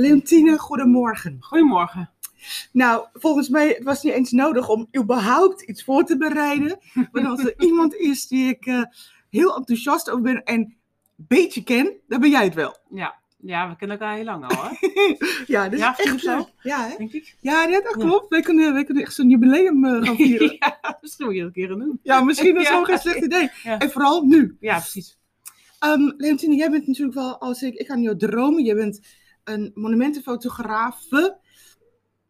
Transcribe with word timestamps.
Leontine, 0.00 0.58
goedemorgen. 0.58 1.36
Goedemorgen. 1.40 2.10
Nou, 2.72 3.06
volgens 3.12 3.48
mij 3.48 3.68
het 3.68 3.82
was 3.82 3.94
het 3.94 4.04
niet 4.04 4.12
eens 4.14 4.30
nodig 4.30 4.68
om 4.68 4.88
überhaupt 4.98 5.62
iets 5.62 5.84
voor 5.84 6.04
te 6.04 6.16
bereiden. 6.16 6.78
Maar 7.12 7.26
als 7.26 7.44
er 7.44 7.54
iemand 7.68 7.94
is 7.94 8.26
die 8.28 8.48
ik 8.48 8.66
eh, 8.66 8.82
heel 9.30 9.56
enthousiast 9.56 10.10
over 10.10 10.22
ben 10.22 10.44
en 10.44 10.60
een 10.60 10.74
beetje 11.16 11.62
ken, 11.62 11.92
dan 12.08 12.20
ben 12.20 12.30
jij 12.30 12.44
het 12.44 12.54
wel. 12.54 12.76
Ja, 12.90 13.14
ja 13.40 13.68
we 13.68 13.76
kennen 13.76 13.98
elkaar 13.98 14.16
heel 14.16 14.24
lang 14.24 14.44
al, 14.44 14.64
hè? 14.64 14.70
ja, 15.54 15.64
dat 15.64 15.72
is 15.72 15.78
Ja, 15.78 15.98
echt 15.98 16.20
zo? 16.20 16.48
Ja, 16.62 16.88
hè? 16.88 16.94
denk 16.96 17.12
ik. 17.12 17.36
Ja, 17.40 17.66
dat 17.66 17.84
dat 17.84 17.94
Ja. 17.98 18.06
klopt. 18.06 18.28
Wij 18.28 18.40
kunnen, 18.40 18.72
wij 18.72 18.84
kunnen 18.84 19.02
echt 19.02 19.14
zo'n 19.14 19.28
jubileum 19.30 19.84
eh, 19.84 20.02
gaan 20.02 20.16
vieren. 20.26 20.56
ja, 20.58 20.98
misschien 21.00 21.26
moet 21.26 21.34
je 21.34 21.40
dat 21.40 21.48
een 21.48 21.54
keer 21.54 21.68
doen. 21.68 22.00
Ja, 22.02 22.20
misschien 22.24 22.56
is 22.56 22.62
Ja. 22.68 22.70
wel 22.72 22.84
geen 22.84 22.98
slecht 22.98 23.22
idee. 23.24 23.50
En 23.64 23.90
vooral 23.90 24.22
nu. 24.22 24.56
Ja, 24.60 24.74
precies. 24.78 25.18
Ehm 25.78 26.12
Leontine, 26.16 26.54
jij 26.54 26.70
bent 26.70 26.86
natuurlijk 26.86 27.14
wel, 27.16 27.38
als 27.40 27.62
ik, 27.62 27.74
ik 27.74 27.86
kan 27.86 28.02
jou 28.02 28.16
dromen, 28.16 28.64
jij 28.64 28.74
bent 28.74 29.00
een 29.44 29.70
monumentenfotografe. 29.74 31.38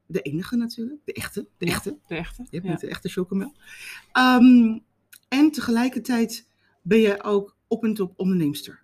De 0.06 0.20
enige 0.22 0.56
natuurlijk, 0.56 1.00
de 1.04 1.12
echte, 1.12 1.46
de 1.58 1.66
echte. 1.66 1.98
De 2.06 2.14
echte. 2.14 2.42
Je 2.50 2.56
hebt 2.56 2.68
niet 2.68 2.80
de 2.80 2.86
echte 2.88 3.08
chocomel. 3.08 3.54
Ehm, 4.12 4.78
en 5.28 5.50
tegelijkertijd 5.50 6.48
ben 6.82 6.98
je 6.98 7.22
ook 7.22 7.56
op 7.68 7.84
en 7.84 7.94
top 7.94 8.12
onderneemster. 8.16 8.82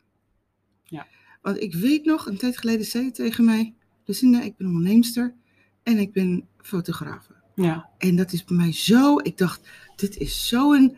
Ja. 0.85 1.07
Want 1.43 1.61
ik 1.61 1.75
weet 1.75 2.05
nog, 2.05 2.27
een 2.27 2.39
tijd 2.39 2.59
geleden 2.59 2.87
zei 2.87 3.05
je 3.05 3.11
tegen 3.11 3.45
mij, 3.45 3.75
Lucinda, 4.05 4.43
ik 4.43 4.57
ben 4.57 4.67
onderneemster 4.67 5.35
en 5.83 5.99
ik 5.99 6.13
ben 6.13 6.49
fotografe. 6.57 7.33
Ja. 7.55 7.89
En 7.99 8.17
dat 8.17 8.33
is 8.33 8.45
bij 8.45 8.57
mij 8.57 8.73
zo, 8.73 9.19
ik 9.19 9.39
dacht, 9.39 9.69
dit 9.97 10.17
is 10.17 10.49
zo'n 10.49 10.97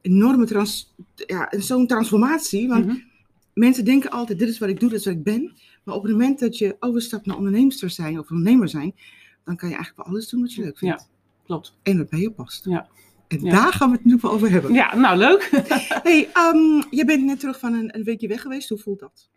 enorme 0.00 0.46
trans, 0.46 0.94
ja, 1.14 1.52
zo'n 1.58 1.86
transformatie. 1.86 2.68
Want 2.68 2.86
Mhm. 2.86 2.96
Mensen 3.58 3.84
denken 3.84 4.10
altijd, 4.10 4.38
dit 4.38 4.48
is 4.48 4.58
wat 4.58 4.68
ik 4.68 4.80
doe, 4.80 4.88
dit 4.88 4.98
is 4.98 5.04
wat 5.04 5.14
ik 5.14 5.22
ben. 5.22 5.52
Maar 5.84 5.94
op 5.94 6.02
het 6.02 6.12
moment 6.12 6.38
dat 6.38 6.58
je 6.58 6.76
overstapt 6.80 7.26
naar 7.26 7.36
onderneemster 7.36 7.90
zijn 7.90 8.18
of 8.18 8.30
ondernemer 8.30 8.68
zijn, 8.68 8.94
dan 9.44 9.56
kan 9.56 9.68
je 9.68 9.74
eigenlijk 9.74 9.96
wel 9.96 10.14
alles 10.14 10.28
doen 10.28 10.40
wat 10.40 10.52
je 10.54 10.62
leuk 10.62 10.78
vindt. 10.78 11.10
Klopt. 11.46 11.76
En 11.82 11.98
wat 11.98 12.08
bij 12.08 12.20
je 12.20 12.30
past. 12.30 12.64
Ja. 12.64 12.88
En 13.28 13.40
Ja. 13.44 13.50
daar 13.50 13.72
gaan 13.72 13.90
we 13.90 13.96
het 13.96 14.04
nu 14.04 14.18
wel 14.20 14.30
over 14.30 14.50
hebben. 14.50 14.72
Ja, 14.72 14.96
nou 14.96 15.16
leuk. 15.16 15.50
Hey, 16.02 16.28
ehm, 16.32 16.82
je 16.90 17.02
bent 17.06 17.24
net 17.24 17.40
terug 17.40 17.58
van 17.58 17.72
een, 17.74 17.96
een 17.96 18.04
weekje 18.04 18.28
weg 18.28 18.42
geweest. 18.42 18.68
Hoe 18.68 18.78
voelt 18.78 19.00
dat? 19.00 19.28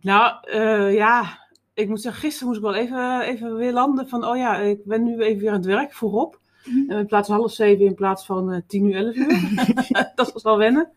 nou, 0.00 0.34
eh, 0.50 0.94
ja. 0.94 1.46
Ik 1.74 1.88
moet 1.88 2.00
zeggen, 2.00 2.20
gisteren 2.20 2.48
moest 2.48 2.58
ik 2.60 2.64
wel 2.64 2.74
even, 2.74 3.20
even 3.20 3.54
weer 3.56 3.72
landen 3.72 4.08
van, 4.08 4.24
oh 4.24 4.36
ja, 4.36 4.56
ik 4.56 4.84
ben 4.84 5.04
nu 5.04 5.18
even 5.20 5.40
weer 5.40 5.50
aan 5.50 5.56
het 5.56 5.64
werk, 5.66 5.94
vroeg 5.94 6.12
op. 6.12 6.40
Mhm. 6.64 6.90
En 6.90 6.98
in 6.98 7.06
plaats 7.06 7.28
van 7.28 7.36
half 7.36 7.52
zeven 7.52 7.84
in 7.84 7.94
plaats 7.94 8.26
van 8.26 8.52
eh, 8.52 8.60
tien 8.66 8.84
uur, 8.86 8.96
elf 8.96 9.14
uur. 9.14 10.12
dat 10.14 10.32
was 10.32 10.42
wel 10.42 10.58
wennen. 10.58 10.90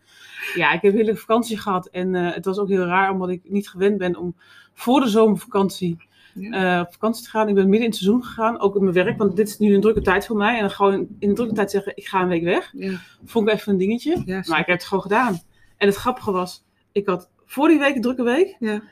Ja, 0.54 0.72
ik 0.72 0.82
heb 0.82 0.92
een 0.92 0.98
hele 0.98 1.16
vakantie 1.16 1.58
gehad. 1.58 1.86
En 1.86 2.14
eh, 2.14 2.34
het 2.34 2.44
was 2.44 2.58
ook 2.58 2.68
heel 2.68 2.84
raar, 2.84 3.10
omdat 3.10 3.28
ik 3.28 3.40
niet 3.44 3.68
gewend 3.68 3.98
ben 3.98 4.16
om 4.16 4.34
voor 4.72 5.00
de 5.00 5.08
zomervakantie 5.08 5.96
Ja. 6.34 6.74
eh, 6.78 6.80
op 6.80 6.92
vakantie 6.92 7.24
te 7.24 7.30
gaan. 7.30 7.48
Ik 7.48 7.54
ben 7.54 7.62
midden 7.64 7.80
in 7.84 7.90
het 7.90 7.96
seizoen 7.98 8.24
gegaan, 8.24 8.60
ook 8.60 8.74
in 8.76 8.82
mijn 8.82 8.94
werk. 8.94 9.18
Want 9.18 9.36
dit 9.36 9.48
is 9.48 9.58
nu 9.58 9.74
een 9.74 9.80
drukke 9.80 10.00
tijd 10.00 10.26
voor 10.26 10.36
mij. 10.36 10.54
En 10.54 10.60
dan 10.60 10.70
gewoon 10.70 11.06
in 11.18 11.28
de 11.28 11.34
drukke 11.34 11.54
tijd 11.54 11.70
zeggen, 11.70 11.96
ik 11.96 12.06
ga 12.06 12.22
een 12.22 12.28
week 12.28 12.42
weg. 12.44 12.70
ja. 12.76 12.92
Vond 13.24 13.48
ik 13.48 13.54
even 13.54 13.72
een 13.72 13.78
dingetje. 13.78 14.22
Ja, 14.24 14.42
Maar 14.48 14.58
ik 14.60 14.66
heb 14.66 14.76
het 14.76 14.84
gewoon 14.84 15.02
gedaan. 15.02 15.40
En 15.76 15.86
het 15.86 15.96
grappige 15.96 16.32
was, 16.32 16.64
ik 16.92 17.06
had 17.06 17.30
voor 17.46 17.68
die 17.68 17.78
week 17.78 17.94
een 17.94 18.02
drukke 18.02 18.22
week. 18.22 18.56
ja. 18.58 18.82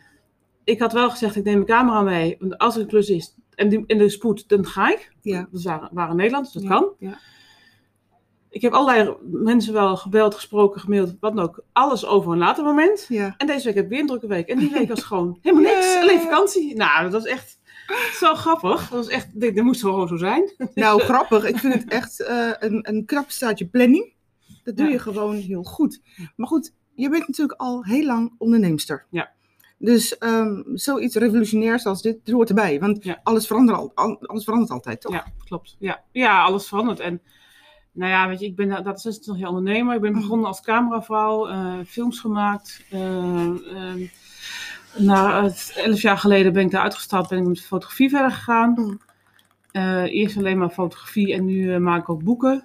Ik 0.65 0.79
had 0.81 0.93
wel 0.93 1.11
gezegd, 1.11 1.37
ik 1.37 1.45
neem 1.45 1.55
mijn 1.55 1.67
camera 1.67 2.03
mee. 2.03 2.37
Want 2.39 2.59
als 2.59 2.75
er 2.75 2.81
een 2.81 2.87
klus 2.87 3.09
is 3.09 3.35
en, 3.55 3.69
die, 3.69 3.85
en 3.87 3.99
de 3.99 4.09
spoed, 4.09 4.49
dan 4.49 4.67
ga 4.67 4.91
ik. 4.93 5.13
Ja. 5.23 5.49
We 5.51 5.61
waren, 5.63 5.89
waren 5.93 6.11
in 6.11 6.17
Nederland, 6.17 6.45
dus 6.45 6.53
dat 6.53 6.63
Ja, 6.63 6.69
kan. 6.69 7.11
Ik 8.51 8.63
heb 8.63 8.73
allerlei 8.73 9.17
mensen 9.23 9.73
wel 9.73 9.97
gebeld, 9.97 10.35
gesproken, 10.35 10.81
gemaild, 10.81 11.17
wat 11.21 11.35
dan 11.37 11.45
ook. 11.45 11.63
Alles 11.73 12.07
over 12.07 12.33
een 12.33 12.39
later 12.39 12.65
moment. 12.65 13.07
ja. 13.09 13.35
En 13.37 13.47
deze 13.47 13.65
week 13.65 13.75
heb 13.75 13.85
ik 13.85 13.91
weer 13.91 14.01
een 14.01 14.07
drukke 14.07 14.27
week. 14.27 14.49
En 14.49 14.59
die 14.59 14.71
week 14.73 14.89
was 14.89 15.03
gewoon 15.11 15.39
helemaal 15.43 15.73
niks. 15.73 15.97
Alleen 16.01 16.21
vakantie. 16.21 16.77
Nou, 16.77 17.03
dat 17.03 17.13
was 17.13 17.25
echt 17.25 17.59
zo 18.13 18.35
grappig. 18.35 18.81
Dat 18.81 18.99
was 18.99 19.09
echt, 19.09 19.41
dit, 19.41 19.55
dit 19.55 19.65
moest 19.65 19.81
gewoon 19.81 20.09
zo 20.09 20.17
zijn. 20.17 20.53
Nou, 20.75 21.01
grappig. 21.03 21.45
Ik 21.45 21.59
vind 21.59 21.75
het 21.75 21.89
echt 21.89 22.21
eh, 22.23 22.51
een, 22.59 22.89
een 22.89 23.05
knap 23.05 23.31
staatje 23.31 23.67
planning. 23.67 24.13
Dat 24.65 24.77
doe 24.77 24.87
Ja. 24.87 24.93
je 24.93 24.99
gewoon 24.99 25.35
heel 25.37 25.63
goed. 25.63 26.01
Maar 26.37 26.47
goed, 26.47 26.75
je 26.95 27.09
bent 27.11 27.29
natuurlijk 27.29 27.61
al 27.61 27.85
heel 27.85 28.05
lang 28.07 28.35
onderneemster. 28.39 29.07
Ja. 29.11 29.31
Dus 29.79 30.19
ehm, 30.19 30.63
zoiets 30.75 31.15
revolutionairs 31.17 31.85
als 31.87 32.03
dit, 32.03 32.31
hoort 32.31 32.49
erbij. 32.49 32.81
Want 32.81 33.05
Ja. 33.05 33.21
alles, 33.23 33.47
verandert 33.47 33.79
al- 33.95 34.19
alles 34.27 34.45
verandert 34.45 34.71
altijd, 34.73 35.01
toch? 35.01 35.13
Ja, 35.13 35.27
klopt. 35.45 35.77
Ja, 35.79 36.03
ja 36.13 36.43
alles 36.43 36.69
verandert. 36.69 37.01
En 37.01 37.23
nou 37.93 38.11
ja, 38.11 38.29
weet 38.29 38.41
je, 38.41 38.47
ik 38.47 38.57
ben 38.57 38.69
dat 38.69 38.97
is 38.97 39.03
26 39.03 39.39
jaar 39.45 39.49
ondernemer. 39.55 39.95
Ik 39.95 40.01
ben 40.01 40.13
Mm. 40.13 40.21
begonnen 40.21 40.47
als 40.47 40.61
cameravrouw, 40.61 41.49
eh, 41.49 41.75
films 41.87 42.21
gemaakt. 42.21 42.85
Eh, 42.91 43.45
ehm, 43.45 44.05
na 44.97 45.43
het- 45.43 45.73
elf 45.77 46.01
jaar 46.03 46.19
geleden 46.19 46.53
ben 46.53 46.65
ik 46.65 46.71
daar 46.71 46.83
uitgestapt, 46.83 47.29
ben 47.29 47.39
ik 47.39 47.47
met 47.47 47.61
fotografie 47.61 48.09
verder 48.11 48.31
gegaan. 48.31 48.73
Mm. 48.77 49.01
Eh, 49.73 50.03
eerst 50.15 50.37
alleen 50.37 50.59
maar 50.59 50.71
fotografie 50.71 51.33
en 51.35 51.45
nu 51.45 51.79
maak 51.79 52.01
ik 52.01 52.09
ook 52.09 52.23
boeken. 52.25 52.65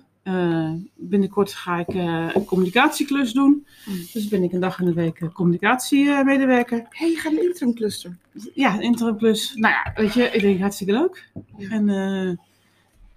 Binnenkort 0.96 1.54
ga 1.54 1.78
ik 1.80 1.88
een 2.36 2.46
communicatieklus 2.46 3.32
doen. 3.34 3.66
Mm. 3.86 3.96
Dus 4.14 4.28
ben 4.28 4.44
ik 4.44 4.52
een 4.54 4.60
dag 4.60 4.80
in 4.80 4.86
de 4.86 4.94
week 4.94 5.30
communicatiemedewerker. 5.34 6.78
Hé, 6.78 6.86
hey, 6.90 7.10
je 7.10 7.16
gaat 7.16 7.32
een 7.32 7.44
interim 7.44 7.74
cluster. 7.74 8.18
Ja, 8.54 8.80
interim 8.80 9.16
plus. 9.18 9.54
Nou 9.56 9.74
ja, 9.74 9.92
weet 9.96 10.14
je, 10.14 10.24
ik 10.24 10.42
denk 10.42 10.60
hartstikke 10.60 10.94
leuk. 10.94 11.32
Ja. 11.58 11.70
En, 11.70 12.40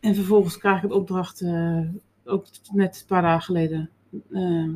en 0.00 0.14
vervolgens 0.14 0.58
krijg 0.58 0.76
ik 0.76 0.82
een 0.82 0.96
opdracht, 0.96 1.40
eh, 1.40 1.80
ook 2.24 2.46
net 2.72 2.98
een 3.00 3.06
paar 3.06 3.22
dagen 3.22 3.42
geleden, 3.42 3.90
eh, 4.32 4.68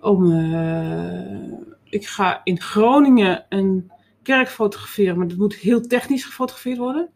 om, 0.00 0.32
eh, 0.32 1.52
ik 1.84 2.06
ga 2.06 2.40
in 2.44 2.60
Groningen 2.60 3.46
een 3.48 3.90
kerk 4.22 4.48
fotograferen, 4.48 5.18
maar 5.18 5.28
dat 5.28 5.38
moet 5.38 5.54
heel 5.54 5.80
technisch 5.80 6.24
gefotografeerd 6.24 6.78
worden. 6.78 7.08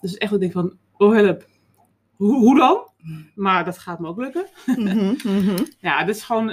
Dus 0.00 0.16
echt 0.16 0.32
ik 0.32 0.40
denk 0.40 0.52
van, 0.52 0.76
oh 0.96 1.14
help, 1.14 1.46
hoe, 2.16 2.34
hoe 2.34 2.58
dan? 2.58 2.88
Maar 3.34 3.64
dat 3.64 3.78
gaat 3.78 4.00
me 4.00 4.08
ook 4.08 4.18
lukken. 4.18 4.46
Mhm, 4.66 5.14
mhm. 5.24 5.64
Ja, 5.78 6.06
is 6.06 6.22
gewoon, 6.22 6.52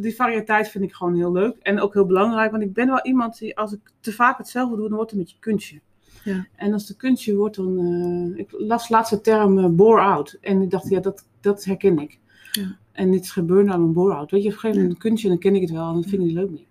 die 0.00 0.14
variëteit 0.14 0.68
vind 0.68 0.84
ik 0.84 0.94
gewoon 0.94 1.14
heel 1.14 1.32
leuk. 1.32 1.56
En 1.56 1.80
ook 1.80 1.92
heel 1.92 2.06
belangrijk, 2.06 2.50
want 2.50 2.62
ik 2.62 2.72
ben 2.72 2.86
wel 2.86 3.02
iemand 3.02 3.38
die, 3.38 3.58
als 3.58 3.72
ik 3.72 3.80
te 4.00 4.12
vaak 4.12 4.38
hetzelfde 4.38 4.76
doe, 4.76 4.88
dan 4.88 4.96
wordt 4.96 5.10
het 5.10 5.20
een 5.20 5.24
beetje 5.26 5.40
kunstje. 5.40 5.80
Ja. 6.24 6.46
En 6.56 6.72
als 6.72 6.88
een 6.88 6.96
kunstje 6.96 7.34
wordt, 7.34 7.56
dan. 7.56 7.78
eh, 7.78 8.38
ik 8.38 8.48
las 8.50 8.88
laatst 8.88 9.10
de 9.12 9.20
term 9.20 9.58
eh, 9.58 9.66
bore-out. 9.68 10.38
En 10.40 10.62
ik 10.62 10.70
dacht, 10.70 10.88
ja, 10.88 11.00
dat, 11.00 11.26
dat 11.40 11.64
herken 11.64 11.98
ik. 11.98 12.18
Ja. 12.52 12.76
En 12.92 13.10
dit 13.10 13.22
is 13.22 13.30
geen 13.30 13.46
burn-out, 13.46 13.78
een 13.78 13.92
bore-out. 13.92 14.30
Weet 14.30 14.42
je, 14.42 14.48
op 14.48 14.54
een 14.54 14.60
gegeven 14.60 14.82
moment 14.82 14.96
een 15.02 15.08
kunstje, 15.08 15.28
dan 15.28 15.38
ken 15.38 15.54
ik 15.54 15.60
het 15.60 15.70
wel. 15.70 15.88
En 15.88 15.94
dat 15.94 16.02
vind 16.06 16.20
ik 16.20 16.26
niet 16.26 16.36
leuk 16.36 16.50
meer. 16.50 16.66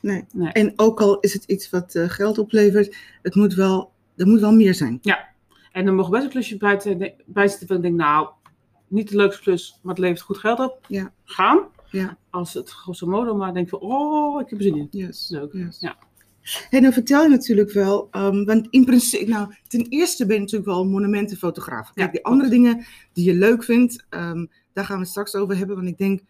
Nee. 0.00 0.24
Nee. 0.32 0.52
En 0.52 0.72
ook 0.76 1.00
al 1.00 1.20
is 1.20 1.32
het 1.32 1.44
iets 1.44 1.70
wat 1.70 1.94
eh, 1.94 2.08
geld 2.08 2.38
oplevert, 2.38 2.96
het 3.22 3.34
moet 3.34 3.54
wel, 3.54 3.90
er 4.16 4.26
moet 4.26 4.40
wel 4.40 4.52
meer 4.52 4.74
zijn. 4.74 4.98
En 5.72 5.84
dan 5.84 5.94
mogen 5.94 6.10
best 6.10 6.24
een 6.24 6.30
klusje 6.30 6.56
bij, 6.56 6.78
te- 6.78 7.14
bij 7.26 7.48
zitten. 7.48 7.66
van 7.66 7.76
Ik 7.76 7.82
denk, 7.82 7.94
nou, 7.94 8.28
niet 8.88 9.08
de 9.10 9.16
leukste 9.16 9.42
klus, 9.42 9.78
maar 9.82 9.94
het 9.94 10.02
levert 10.02 10.20
goed 10.20 10.38
geld 10.38 10.58
op. 10.58 10.78
Ja. 10.88 11.12
Gaan. 11.24 11.60
Ja. 11.90 12.16
Als 12.30 12.54
het 12.54 12.70
grosso 12.70 13.06
modo, 13.06 13.34
maar 13.36 13.54
denk 13.54 13.68
van, 13.68 13.78
oh, 13.80 14.40
ik 14.40 14.48
heb 14.50 14.58
er 14.58 14.64
zin 14.64 14.76
in. 14.76 14.88
Yes. 14.90 15.28
Leuk. 15.30 15.52
Yes. 15.52 15.80
Ja. 15.80 15.96
En 16.70 16.82
dan 16.82 16.92
vertel 16.92 17.22
je 17.22 17.28
natuurlijk 17.28 17.72
wel, 17.72 18.08
ehm, 18.10 18.44
want 18.44 18.66
in 18.70 18.84
principe, 18.84 19.30
nou, 19.30 19.54
ten 19.68 19.86
eerste 19.88 20.26
ben 20.26 20.34
je 20.34 20.40
natuurlijk 20.40 20.70
wel 20.70 20.84
monumentenfotograaf. 20.86 21.84
Kijk, 21.92 21.98
Ja, 21.98 22.12
die 22.12 22.20
klopt. 22.20 22.26
andere 22.26 22.50
dingen 22.50 22.84
die 23.12 23.24
je 23.24 23.34
leuk 23.34 23.64
vindt, 23.64 24.04
ehm, 24.08 24.46
daar 24.72 24.84
gaan 24.84 24.96
we 24.96 25.02
het 25.02 25.10
straks 25.10 25.34
over 25.34 25.56
hebben. 25.56 25.76
Want 25.76 25.88
ik 25.88 25.98
denk, 25.98 26.20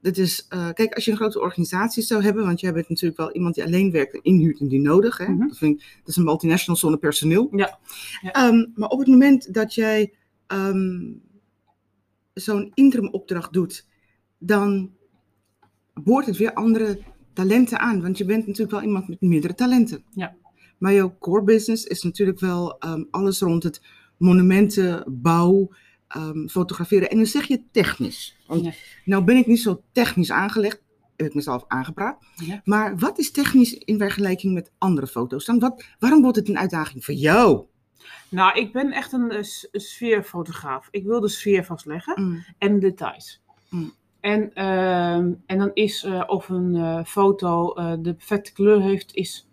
dat 0.00 0.16
is, 0.16 0.46
eh, 0.48 0.70
kijk, 0.72 0.94
als 0.94 1.04
je 1.04 1.10
een 1.10 1.16
grote 1.16 1.40
organisatie 1.40 2.02
zou 2.02 2.22
hebben, 2.22 2.44
want 2.44 2.60
jij 2.60 2.72
bent 2.72 2.88
natuurlijk 2.88 3.18
wel 3.18 3.32
iemand 3.32 3.54
die 3.54 3.64
alleen 3.64 3.90
werkt 3.90 4.14
en 4.14 4.22
inhuurt 4.22 4.60
en 4.60 4.68
die 4.68 4.80
nodig. 4.80 5.18
Hè? 5.18 5.28
Mhm. 5.28 5.48
dat, 5.48 5.58
vind 5.58 5.80
ik, 5.80 5.86
dat 5.98 6.08
is 6.08 6.16
een 6.16 6.24
multinational 6.24 6.76
zonder 6.76 6.98
personeel. 7.00 7.48
Ja. 7.56 7.78
Ja. 8.22 8.30
Ehm, 8.32 8.66
maar 8.74 8.88
op 8.88 8.98
het 8.98 9.08
moment 9.08 9.54
dat 9.54 9.74
jij 9.74 10.12
zo'n 12.34 12.70
interim 12.74 13.08
opdracht 13.08 13.52
doet, 13.52 13.86
dan 14.38 14.92
boort 15.94 16.26
het 16.26 16.36
weer 16.36 16.52
andere 16.52 16.98
talenten 17.34 17.78
aan. 17.78 18.02
Want 18.02 18.18
je 18.18 18.24
bent 18.24 18.46
natuurlijk 18.46 18.70
wel 18.70 18.82
iemand 18.82 19.08
met 19.08 19.20
meerdere 19.20 19.54
talenten. 19.54 20.04
Ja. 20.10 20.34
Maar 20.78 20.92
jouw 20.92 21.16
core 21.18 21.42
business 21.44 21.84
is 21.84 22.02
natuurlijk 22.02 22.40
wel 22.40 22.78
ehm, 22.78 23.04
alles 23.10 23.40
rond 23.40 23.62
het 23.62 23.80
monumenten, 24.16 25.04
bouw, 25.06 25.70
ehm, 26.08 26.46
fotograferen. 26.46 27.10
En 27.10 27.16
dan 27.16 27.26
zeg 27.26 27.46
je 27.46 27.62
technisch. 27.72 28.36
Want 28.46 28.64
Ja. 28.64 28.72
nou 29.04 29.24
ben 29.24 29.36
ik 29.36 29.46
niet 29.46 29.60
zo 29.60 29.82
technisch 29.92 30.30
aangelegd. 30.30 30.82
Heb 31.16 31.26
ik 31.26 31.34
mezelf 31.34 31.64
aangepraat. 31.68 32.24
Ja. 32.36 32.60
Maar 32.64 32.98
wat 32.98 33.18
is 33.18 33.30
technisch 33.30 33.74
in 33.74 33.98
vergelijking 33.98 34.54
met 34.54 34.72
andere 34.78 35.06
foto's 35.06 35.44
dan? 35.44 35.58
Wat, 35.58 35.84
waarom 35.98 36.22
wordt 36.22 36.36
het 36.36 36.48
een 36.48 36.58
uitdaging 36.58 37.04
voor 37.04 37.14
jou? 37.14 37.64
Nou, 38.28 38.58
ik 38.58 38.72
ben 38.72 38.92
echt 38.92 39.12
een, 39.12 39.30
eh, 39.30 39.38
een 39.72 39.80
sfeerfotograaf. 39.80 40.88
Ik 40.90 41.04
wil 41.04 41.20
de 41.20 41.28
sfeer 41.28 41.64
vastleggen 41.64 42.22
Mm, 42.22 42.44
en 42.58 42.74
de 42.74 42.78
details. 42.80 43.42
Mm. 43.70 43.92
En, 44.24 44.54
ehm, 44.54 45.32
en 45.46 45.58
dan 45.58 45.70
is 45.74 46.04
eh, 46.04 46.22
of 46.26 46.48
een 46.48 46.74
eh, 46.74 47.04
foto 47.04 47.72
eh, 47.72 47.92
de 47.98 48.14
perfecte 48.14 48.52
kleur 48.52 48.80
heeft, 48.80 49.14
is 49.14 49.48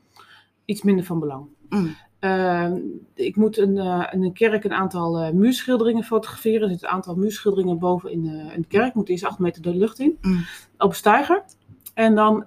iets 0.65 0.81
minder 0.81 1.05
van 1.05 1.19
belang. 1.19 1.45
mm, 1.69 1.95
Ehm, 2.19 2.77
ik 3.15 3.35
moet 3.35 3.57
een, 3.57 3.77
in 4.11 4.23
een 4.23 4.33
kerk 4.33 4.63
een 4.63 4.73
aantal 4.73 5.33
muurschilderingen 5.33 6.03
fotograferen. 6.03 6.61
Er 6.61 6.69
zit 6.69 6.83
een 6.83 6.89
aantal 6.89 7.15
muurschilderingen 7.15 7.79
boven 7.79 8.11
in, 8.11 8.21
de 8.21 8.53
in 8.53 8.61
de 8.61 8.67
kerk. 8.67 8.93
Moet 8.93 9.09
eerst 9.09 9.25
acht 9.25 9.39
meter 9.39 9.61
de 9.61 9.75
lucht 9.75 9.99
in. 9.99 10.17
mm. 10.21 10.45
Op 10.77 10.89
een 10.89 10.95
steiger. 10.95 11.43
En, 11.93 12.15
dan, 12.15 12.43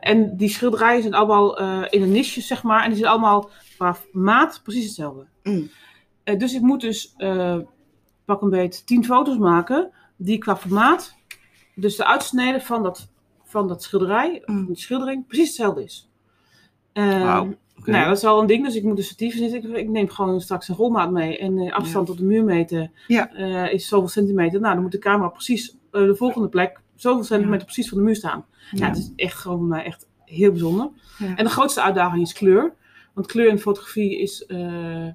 en 0.00 0.36
die 0.36 0.48
schilderijen 0.48 1.02
zijn 1.02 1.14
allemaal 1.14 1.58
in 1.88 2.02
een 2.02 2.12
nisje, 2.12 2.40
zeg 2.40 2.62
maar. 2.62 2.82
En 2.82 2.88
die 2.88 2.98
zijn 2.98 3.10
allemaal 3.10 3.50
qua 3.76 3.96
maat 4.12 4.60
precies 4.62 4.84
hetzelfde. 4.84 5.26
Mm. 5.42 5.68
Dus 6.38 6.54
ik 6.54 6.60
moet 6.60 6.80
dus 6.80 7.14
pak 8.24 8.42
een 8.42 8.50
beet 8.50 8.86
tien 8.86 9.04
foto's 9.04 9.38
maken 9.38 9.90
die 10.16 10.38
qua 10.38 10.56
formaat, 10.56 11.14
dus 11.74 11.96
de 11.96 12.06
uitsnede 12.06 12.60
van 12.60 12.82
dat, 12.82 13.08
van 13.44 13.68
dat 13.68 13.82
schilderij, 13.82 14.42
Mm. 14.46 14.56
van 14.56 14.66
die 14.66 14.76
schildering, 14.82 15.26
precies 15.26 15.46
hetzelfde 15.46 15.82
is. 15.84 16.08
Eh, 16.92 17.22
Wauw, 17.22 17.42
oké. 17.78 17.90
Nou, 17.90 18.02
ja, 18.02 18.08
dat 18.08 18.16
is 18.16 18.24
al 18.24 18.40
een 18.40 18.46
ding, 18.46 18.64
dus 18.64 18.74
ik 18.76 18.82
moet 18.84 18.96
de 18.96 19.02
statief 19.02 19.34
zitten. 19.36 19.64
Ik, 19.70 19.76
ik 19.76 19.88
neem 19.88 20.08
gewoon 20.08 20.40
straks 20.40 20.68
een 20.68 20.74
rolmaat 20.74 21.10
mee 21.10 21.38
en 21.38 21.58
eh, 21.58 21.72
afstand 21.72 22.06
tot 22.06 22.18
de 22.18 22.24
muur 22.24 22.44
meten 22.44 22.92
Ja. 23.06 23.32
eh, 23.32 23.72
is 23.72 23.88
zoveel 23.88 24.08
centimeter. 24.08 24.60
Nou, 24.60 24.72
dan 24.74 24.82
moet 24.82 24.92
de 24.92 24.98
camera 24.98 25.28
precies 25.28 25.76
eh, 25.90 26.02
de 26.02 26.14
volgende 26.16 26.48
plek 26.48 26.80
zoveel 26.94 27.24
centimeter 27.24 27.64
precies 27.64 27.88
van 27.88 27.98
de 27.98 28.04
muur 28.04 28.16
staan. 28.16 28.44
Ja, 28.70 28.88
het 28.88 28.96
is 28.96 29.12
echt 29.16 29.36
gewoon 29.38 29.58
voor 29.58 29.66
mij 29.66 29.84
echt 29.84 30.06
heel 30.24 30.50
bijzonder. 30.50 30.90
Ja. 31.18 31.36
En 31.36 31.44
de 31.44 31.50
grootste 31.50 31.82
uitdaging 31.82 32.22
is 32.22 32.32
kleur. 32.32 32.74
Want 33.12 33.26
kleur 33.26 33.48
in 33.48 33.58
fotografie 33.58 34.18
is, 34.18 34.46
eh, 34.46 35.06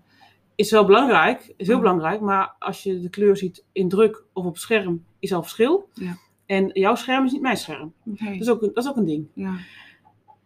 is 0.56 0.72
wel 0.72 0.86
belangrijk, 0.86 1.54
is 1.58 1.68
heel 1.68 1.76
Mm. 1.76 1.82
belangrijk. 1.82 2.22
Maar 2.22 2.56
als 2.60 2.84
je 2.84 3.00
de 3.00 3.10
kleur 3.10 3.38
ziet 3.38 3.64
in 3.72 3.90
druk 3.90 4.24
of 4.34 4.46
op 4.46 4.58
scherm, 4.58 5.04
is 5.20 5.34
al 5.34 5.42
verschil. 5.42 5.90
Ja. 5.94 6.18
En 6.50 6.69
jouw 6.74 6.96
scherm 6.96 7.25
is 7.25 7.31
niet 7.31 7.42
mijn 7.42 7.57
scherm. 7.57 7.94
Nee. 8.04 8.31
Dat 8.31 8.42
is 8.42 8.50
ook 8.50 8.62
een, 8.62 8.72
dat 8.74 8.84
is 8.84 8.90
ook 8.90 8.96
een 8.98 9.06
ding. 9.06 9.28
ja. 9.34 9.54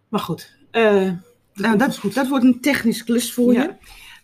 Maar 0.09 0.19
goed. 0.19 0.55
eh, 0.71 1.11
Nou, 1.53 1.77
dat, 1.77 1.99
dat 2.13 2.27
wordt 2.27 2.45
een 2.45 2.59
technisch 2.61 3.03
klus 3.03 3.33
voor 3.33 3.53
Ja. 3.53 3.61
je. 3.63 3.73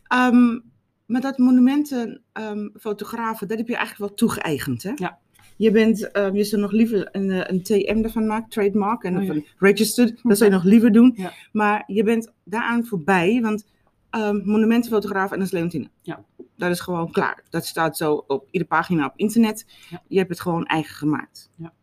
Ehm, 0.07 0.59
maar 1.05 1.21
dat 1.21 1.37
monumentenfotografen, 1.37 3.47
dat 3.47 3.57
heb 3.57 3.67
je 3.67 3.75
eigenlijk 3.75 4.07
wel 4.09 4.13
toegeëigend, 4.17 4.83
hè? 4.83 4.91
Ja. 4.95 5.17
Je 5.57 5.71
bent, 5.71 6.11
ehm, 6.11 6.35
je 6.35 6.43
zou 6.43 6.61
nog 6.61 6.71
liever 6.71 7.09
een, 7.11 7.29
eh, 7.31 7.41
een 7.47 7.61
TM 7.63 8.03
ervan 8.03 8.27
maken, 8.27 8.49
trademark, 8.49 9.03
en 9.03 9.17
Oh, 9.17 9.23
ja. 9.23 9.33
registered, 9.57 10.19
dat 10.23 10.37
zou 10.37 10.49
je 10.49 10.55
nog 10.55 10.65
liever 10.65 10.91
doen. 10.91 11.13
Ja. 11.15 11.31
Maar 11.51 11.83
je 11.87 12.03
bent 12.03 12.31
daaraan 12.43 12.85
voorbij, 12.85 13.39
want 13.41 13.65
ehm, 14.09 14.41
monumentenfotograaf 14.43 15.31
en 15.31 15.37
dat 15.37 15.47
is 15.47 15.53
Leontine. 15.53 15.89
Ja. 16.01 16.23
Dat 16.55 16.71
is 16.71 16.79
gewoon 16.79 17.11
klaar. 17.11 17.43
Dat 17.49 17.65
staat 17.65 17.97
zo 17.97 18.23
op 18.27 18.45
iedere 18.45 18.65
pagina 18.65 19.05
op 19.05 19.13
internet. 19.15 19.65
Ja. 19.89 20.01
Je 20.07 20.17
hebt 20.17 20.29
het 20.29 20.39
gewoon 20.39 20.65
eigen 20.65 20.95
gemaakt. 20.95 21.51
Ja. 21.55 21.73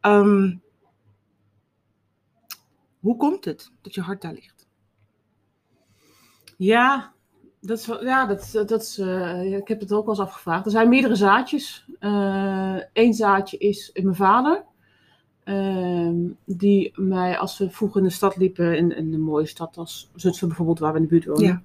Ehm, 0.00 0.56
hoe 3.00 3.16
komt 3.16 3.44
het 3.44 3.72
dat 3.82 3.94
je 3.94 4.00
hart 4.00 4.22
daar 4.22 4.32
ligt? 4.32 4.68
Ja, 6.56 7.12
dat 7.60 7.78
is, 7.78 7.86
ja, 7.86 8.26
dat, 8.26 8.50
dat, 8.66 8.82
is, 8.82 8.98
eh, 8.98 9.56
ik 9.56 9.68
heb 9.68 9.80
het 9.80 9.92
ook 9.92 10.06
wel 10.06 10.14
eens 10.14 10.24
afgevraagd. 10.24 10.64
Er 10.64 10.70
zijn 10.70 10.88
meerdere 10.88 11.14
zaadjes. 11.14 11.86
Eén 12.92 13.14
zaadje 13.14 13.58
is 13.58 13.90
mijn 14.02 14.14
vader. 14.14 14.64
Ehm, 15.44 16.16
die 16.44 16.92
mij, 16.96 17.38
als 17.38 17.58
we 17.58 17.70
vroeger 17.70 18.00
in 18.00 18.06
de 18.06 18.12
stad 18.12 18.36
liepen, 18.36 18.76
in, 18.76 18.96
in 18.96 19.12
een 19.14 19.20
mooie 19.20 19.46
stad 19.46 19.76
als 19.76 20.10
Zutphen 20.14 20.48
bijvoorbeeld, 20.48 20.78
waar 20.78 20.92
we 20.92 20.96
in 20.98 21.02
de 21.04 21.08
buurt 21.10 21.24
wonen, 21.24 21.44
Ja. 21.44 21.62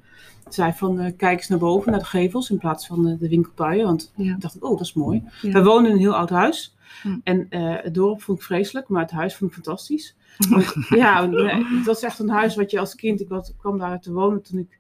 zei 0.50 0.72
van 0.74 1.00
eh, 1.00 1.12
kijk 1.18 1.38
eens 1.38 1.48
naar 1.48 1.60
boven, 1.60 1.92
naar 1.92 2.00
de 2.00 2.06
gevels, 2.06 2.50
in 2.50 2.58
plaats 2.58 2.88
van 2.88 3.08
eh, 3.08 3.20
de 3.20 3.30
winkelpuien. 3.30 3.86
Want 3.86 4.12
Ja. 4.16 4.34
ik 4.34 4.42
dacht, 4.42 4.60
oh, 4.60 4.70
dat 4.70 4.80
is 4.81 4.94
mooi. 4.94 5.24
Ja. 5.42 5.52
We 5.52 5.64
woonden 5.64 5.86
in 5.92 5.96
een 5.98 6.02
heel 6.04 6.16
oud 6.16 6.30
huis. 6.30 6.76
Hm. 7.02 7.18
En 7.24 7.46
eh, 7.50 7.76
het 7.81 7.94
dorp 7.94 8.22
vond 8.22 8.38
ik 8.38 8.44
vreselijk, 8.44 8.88
maar 8.88 9.02
het 9.02 9.12
huis 9.12 9.36
vond 9.36 9.50
ik 9.50 9.56
fantastisch. 9.56 10.16
Want, 10.50 10.74
ja, 10.90 11.25
nee, 11.25 11.66
het 11.66 11.86
was 11.86 12.02
echt 12.02 12.20
een 12.20 12.30
huis 12.30 12.56
wat 12.56 12.72
je 12.72 12.80
als 12.80 12.96
kind, 12.96 13.22
ik 13.22 13.30
was, 13.30 13.54
kwam 13.58 13.78
daar 13.78 14.00
te 14.02 14.12
wonen 14.12 14.42
toen 14.42 14.60
ik 14.60 14.80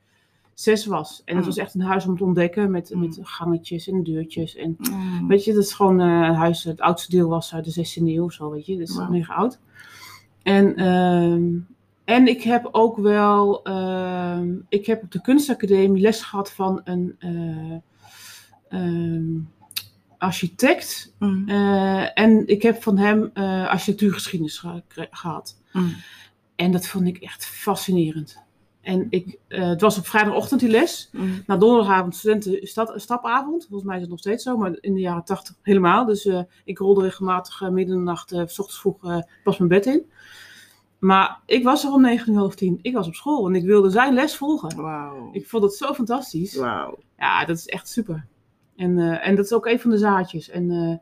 zes 0.59 0.85
was. 0.85 1.21
En 1.25 1.35
het 1.35 1.43
Mm. 1.45 1.49
was 1.49 1.57
echt 1.59 1.73
een 1.73 1.81
huis 1.81 2.05
om 2.05 2.17
te 2.17 2.23
ontdekken 2.23 2.71
met, 2.71 2.93
Mm. 2.93 2.99
met 2.99 3.19
gangetjes 3.21 3.87
en 3.87 4.03
deurtjes. 4.03 4.55
En 4.55 4.75
Mm. 4.79 5.27
weet 5.27 5.43
je, 5.43 5.53
dat 5.53 5.63
is 5.63 5.73
gewoon 5.73 5.99
eh, 5.99 6.05
een 6.05 6.33
huis, 6.35 6.63
het 6.63 6.81
oudste 6.81 7.11
deel 7.11 7.29
was 7.29 7.53
uit 7.53 7.65
de 7.65 7.71
16e 7.71 8.13
eeuw 8.15 8.23
of 8.23 8.33
zo, 8.33 8.49
weet 8.51 8.65
je. 8.65 8.77
Dus 8.77 8.95
Wauw. 8.95 9.09
mega 9.09 9.33
oud. 9.33 9.59
En, 10.43 10.75
ehm, 10.75 11.47
en 12.05 12.27
ik 12.27 12.41
heb 12.43 12.67
ook 12.71 12.97
wel, 12.97 13.63
ehm, 13.63 14.53
ik 14.69 14.85
heb 14.85 15.03
op 15.03 15.11
de 15.11 15.21
kunstacademie 15.21 16.01
les 16.01 16.21
gehad 16.21 16.51
van 16.51 16.81
een 16.83 17.15
eh, 17.19 17.75
ehm, 18.69 19.23
architect. 20.17 21.13
Mm. 21.19 21.49
Eh, 21.49 22.19
en 22.19 22.47
ik 22.47 22.61
heb 22.61 22.83
van 22.83 22.97
hem 22.97 23.29
eh, 23.33 23.67
architectuurgeschiedenis 23.67 24.57
ge- 24.57 24.83
ge- 24.87 25.07
gehad. 25.11 25.57
En 26.55 26.71
dat 26.71 26.87
vond 26.87 27.07
ik 27.07 27.17
echt 27.17 27.45
fascinerend. 27.45 28.37
En 28.89 29.07
ik, 29.09 29.37
eh, 29.47 29.67
het 29.67 29.81
was 29.81 29.97
op 29.97 30.07
vrijdagochtend 30.07 30.59
die 30.59 30.69
les. 30.69 31.09
Mm. 31.11 31.43
Na 31.45 31.57
donderdagavond 31.57 32.15
studenten 32.15 32.67
stad, 32.67 32.93
stapavond. 32.95 33.65
Volgens 33.65 33.87
mij 33.87 33.95
is 33.95 34.01
het 34.01 34.11
nog 34.11 34.19
steeds 34.19 34.43
zo, 34.43 34.57
maar 34.57 34.77
in 34.79 34.93
de 34.93 34.99
jaren 34.99 35.23
tachtig 35.23 35.55
helemaal. 35.61 36.05
Dus 36.05 36.25
eh, 36.25 36.41
ik 36.63 36.77
rolde 36.77 37.01
regelmatig 37.01 37.57
de 37.57 37.85
nacht, 37.85 38.31
eh, 38.31 38.41
s 38.45 38.59
ochtends 38.59 38.79
vroeg, 38.79 39.23
pas 39.43 39.57
mijn 39.57 39.69
bed 39.69 39.85
in. 39.85 40.05
Maar 40.99 41.39
ik 41.45 41.63
was 41.63 41.83
er 41.83 41.91
om 41.91 42.01
negen 42.01 42.31
uur 42.31 42.37
half 42.37 42.55
tien. 42.55 42.79
Ik 42.81 42.93
was 42.93 43.07
op 43.07 43.13
school 43.13 43.47
en 43.47 43.55
ik 43.55 43.65
wilde 43.65 43.89
zijn 43.89 44.13
les 44.13 44.35
volgen. 44.35 44.69
Ik 45.31 45.47
vond 45.47 45.63
het 45.63 45.73
zo 45.73 45.93
fantastisch. 45.93 46.53
Ja, 47.17 47.45
dat 47.45 47.57
is 47.57 47.65
echt 47.65 47.89
super. 47.89 48.25
En, 48.75 48.99
en 49.21 49.35
dat 49.35 49.45
is 49.45 49.53
ook 49.53 49.65
een 49.65 49.79
van 49.79 49.89
de 49.89 49.97
zaadjes. 49.97 50.49
En 50.49 51.01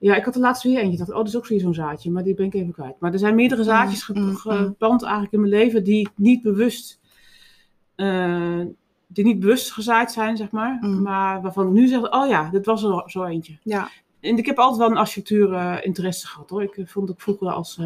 ja, 0.00 0.16
ik 0.16 0.24
had 0.24 0.34
er 0.34 0.40
laatst 0.40 0.62
weer 0.62 0.78
eentje. 0.78 0.92
Ik 0.92 0.98
dacht, 0.98 1.10
oh, 1.10 1.16
dat 1.16 1.26
is 1.26 1.36
ook 1.36 1.46
weer 1.46 1.60
zo'n 1.60 1.74
zaadje. 1.74 2.10
Maar 2.10 2.22
die 2.22 2.34
ben 2.34 2.46
ik 2.46 2.54
even 2.54 2.72
kwijt. 2.72 3.00
Maar 3.00 3.12
er 3.12 3.18
zijn 3.18 3.34
meerdere 3.34 3.62
zaadjes 3.62 4.08
mm, 4.08 4.22
mm. 4.22 4.34
geplant 4.34 5.02
eigenlijk 5.02 5.32
in 5.32 5.40
mijn 5.40 5.52
leven 5.52 5.84
die 5.84 6.08
niet 6.16 6.42
bewust, 6.42 6.99
eh, 8.00 8.60
die 9.06 9.24
niet 9.24 9.40
bewust 9.40 9.72
gezaaid 9.72 10.12
zijn, 10.12 10.36
zeg 10.36 10.50
maar. 10.50 10.78
Mm. 10.80 11.02
Maar 11.02 11.42
waarvan 11.42 11.66
ik 11.66 11.72
nu 11.72 11.86
zeg, 11.86 12.10
oh 12.12 12.28
ja, 12.28 12.50
dit 12.50 12.66
was 12.66 12.82
er 12.82 13.02
zo 13.06 13.24
eentje. 13.24 13.58
Ja. 13.62 13.88
En 14.20 14.36
ik 14.38 14.46
heb 14.46 14.58
altijd 14.58 14.78
wel 14.78 14.90
een 14.90 14.96
architectuur 14.96 15.52
eh, 15.52 15.76
interesse 15.82 16.26
gehad 16.26 16.50
hoor. 16.50 16.62
Ik 16.62 16.76
eh, 16.76 16.86
vond 16.86 17.10
ook 17.10 17.20
vroeger 17.20 17.48
als 17.50 17.80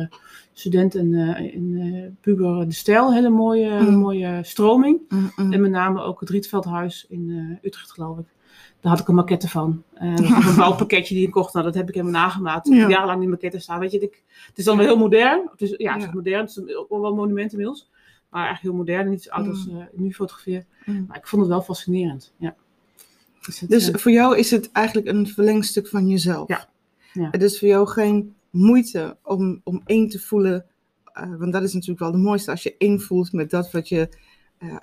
student 0.53 0.95
en 0.95 1.15
in 1.53 2.17
puber 2.21 2.67
de 2.69 2.75
stijl 2.75 3.07
een 3.07 3.13
hele 3.15 3.29
mooie, 3.29 3.81
Mm. 3.81 3.95
mooie 3.97 4.41
stroming. 4.43 5.01
Mm, 5.09 5.33
mm. 5.37 5.53
En 5.53 5.61
met 5.61 5.71
name 5.71 6.03
ook 6.03 6.21
het 6.21 6.31
Rietveldhuis 6.31 7.07
in 7.09 7.59
Utrecht, 7.63 7.93
geloof 7.93 8.19
ik. 8.19 8.27
Daar 8.81 8.93
had 8.93 9.01
ik 9.03 9.09
een 9.09 9.15
maquette 9.15 9.49
van. 9.49 9.83
Een 9.95 10.17
bouwpakketje 10.57 11.15
die 11.15 11.27
ik 11.27 11.31
kocht. 11.33 11.53
Nou, 11.53 11.65
dat 11.65 11.75
heb 11.75 11.89
ik 11.89 11.95
helemaal 11.95 12.21
nagemaakt. 12.21 12.67
Ik 12.67 12.73
Ja. 12.75 12.81
heb 12.81 12.91
jarenlang 12.91 13.21
die 13.21 13.29
maquette 13.29 13.59
staan. 13.59 13.79
Weet 13.79 13.91
je, 13.93 13.99
ik, 13.99 14.23
het 14.47 14.59
is 14.59 14.65
dan 14.65 14.77
wel 14.77 14.87
heel 14.87 14.97
modern. 14.97 15.49
Het 15.51 15.61
is, 15.63 15.75
ja, 15.77 15.93
het 15.93 16.01
is 16.03 16.09
Ja. 16.09 16.15
modern. 16.15 16.41
Het 16.41 16.49
is 16.67 16.77
ook 16.77 16.89
wel 16.89 17.05
een 17.07 17.15
monument 17.15 17.51
inmiddels. 17.53 17.91
Maar 18.35 18.47
eigenlijk 18.47 18.77
heel 18.77 18.85
modern. 18.85 19.11
Niet 19.11 19.23
zo 19.23 19.31
oud 19.31 19.49
als 19.49 19.67
Mm. 19.67 19.81
eh, 19.81 19.87
nu 19.93 20.13
fotografeer. 20.15 20.65
Mm. 20.85 21.05
Maar 21.09 21.17
ik 21.17 21.27
vond 21.27 21.43
het 21.43 21.51
wel 21.51 21.63
fascinerend. 21.63 22.33
Ja. 22.39 22.55
Dus, 23.47 23.61
het, 23.61 23.71
Dus 23.71 23.91
eh, 23.91 23.99
voor 24.01 24.11
jou 24.13 24.37
is 24.39 24.51
het 24.51 24.73
eigenlijk 24.73 25.07
een 25.09 25.27
verlengstuk 25.27 25.89
van 25.89 26.09
jezelf. 26.09 26.49
Ja. 26.49 26.69
Ja. 27.13 27.29
Het 27.31 27.43
is 27.43 27.59
voor 27.59 27.69
jou 27.69 27.89
geen 27.89 28.35
moeite 28.51 29.17
om, 29.23 29.61
om 29.65 29.83
één 29.85 30.09
te 30.09 30.19
voelen. 30.21 30.67
eh, 31.13 31.35
want 31.39 31.53
dat 31.53 31.63
is 31.63 31.73
natuurlijk 31.73 32.01
wel 32.01 32.13
de 32.13 32.19
mooiste. 32.19 32.51
Als 32.51 32.63
je 32.63 32.75
één 32.79 33.01
voelt 33.01 33.33
met 33.33 33.51
dat 33.51 33.71
wat 33.71 33.89
je, 33.89 34.09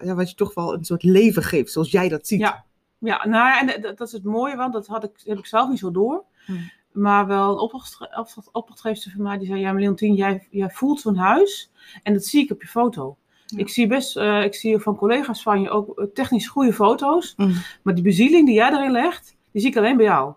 ja, 0.03 0.15
wat 0.15 0.29
je 0.29 0.35
toch 0.35 0.53
wel 0.53 0.73
een 0.73 0.85
soort 0.85 1.03
leven 1.03 1.43
geeft. 1.43 1.71
Zoals 1.71 1.91
jij 1.91 2.09
dat 2.09 2.27
ziet. 2.27 2.39
Ja. 2.39 2.65
ja, 2.99 3.25
nou 3.27 3.47
ja, 3.47 3.59
en 3.59 3.81
dat, 3.81 3.97
dat 3.97 4.07
is 4.07 4.13
het 4.13 4.23
mooie. 4.23 4.55
Want 4.55 4.73
dat 4.73 4.87
had 4.87 5.03
ik, 5.03 5.11
heb 5.23 5.37
ik 5.37 5.45
zelf 5.45 5.69
niet 5.69 5.79
zo 5.79 5.91
door. 5.91 6.23
Mm. 6.47 6.71
Maar 6.91 7.27
wel 7.27 7.51
een 7.51 7.59
opdracht- 7.59 8.01
opdracht- 8.01 8.49
opdrachtgeefster 8.51 9.11
van 9.11 9.21
mij 9.21 9.37
die 9.37 9.47
zei: 9.47 9.59
Ja, 9.59 9.73
Leontien, 9.73 10.13
jij, 10.15 10.47
jij 10.49 10.69
voelt 10.69 10.99
zo'n 11.01 11.15
huis 11.15 11.71
en 12.03 12.13
dat 12.13 12.25
zie 12.25 12.43
ik 12.43 12.51
op 12.51 12.61
je 12.61 12.67
foto. 12.67 13.17
Ja. 13.51 13.57
Ik 13.57 13.69
zie 13.69 13.87
best, 13.87 14.17
eh, 14.17 14.43
ik 14.43 14.55
zie 14.55 14.77
van 14.77 14.95
collega's 14.95 15.41
van 15.41 15.61
je 15.61 15.69
ook 15.69 15.99
eh, 15.99 16.05
technisch 16.13 16.47
goede 16.47 16.73
foto's, 16.73 17.33
Mm. 17.37 17.53
maar 17.83 17.93
die 17.93 18.03
bezieling 18.03 18.45
die 18.45 18.55
jij 18.55 18.71
erin 18.71 18.91
legt, 18.91 19.35
die 19.51 19.61
zie 19.61 19.69
ik 19.69 19.77
alleen 19.77 19.97
bij 19.97 20.05
jou. 20.05 20.33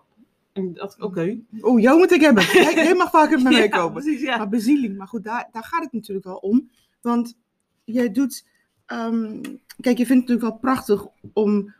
En 0.53 0.73
dat, 0.73 0.95
oké. 0.99 1.37
Oeh, 1.61 1.81
jou 1.81 1.97
moet 1.97 2.11
ik 2.11 2.21
hebben. 2.21 2.43
Jij, 2.53 2.73
jij 2.73 2.95
mag 2.95 3.09
vaker 3.09 3.41
met 3.41 3.53
mij 3.53 3.67
komen. 3.69 4.01
precies, 4.03 4.21
ja. 4.21 4.37
Maar 4.37 4.49
bezieling, 4.49 4.97
maar 4.97 5.07
goed, 5.07 5.23
daar, 5.23 5.49
daar 5.51 5.63
gaat 5.63 5.83
het 5.83 5.93
natuurlijk 5.93 6.25
wel 6.25 6.35
om. 6.37 6.69
Want 7.01 7.37
jij 7.83 8.11
doet. 8.11 8.45
ehm, 8.85 9.41
kijk, 9.79 9.97
je 9.97 10.05
vindt 10.05 10.29
het 10.29 10.29
natuurlijk 10.29 10.41
wel 10.41 10.57
prachtig 10.57 11.05
om, 11.33 11.73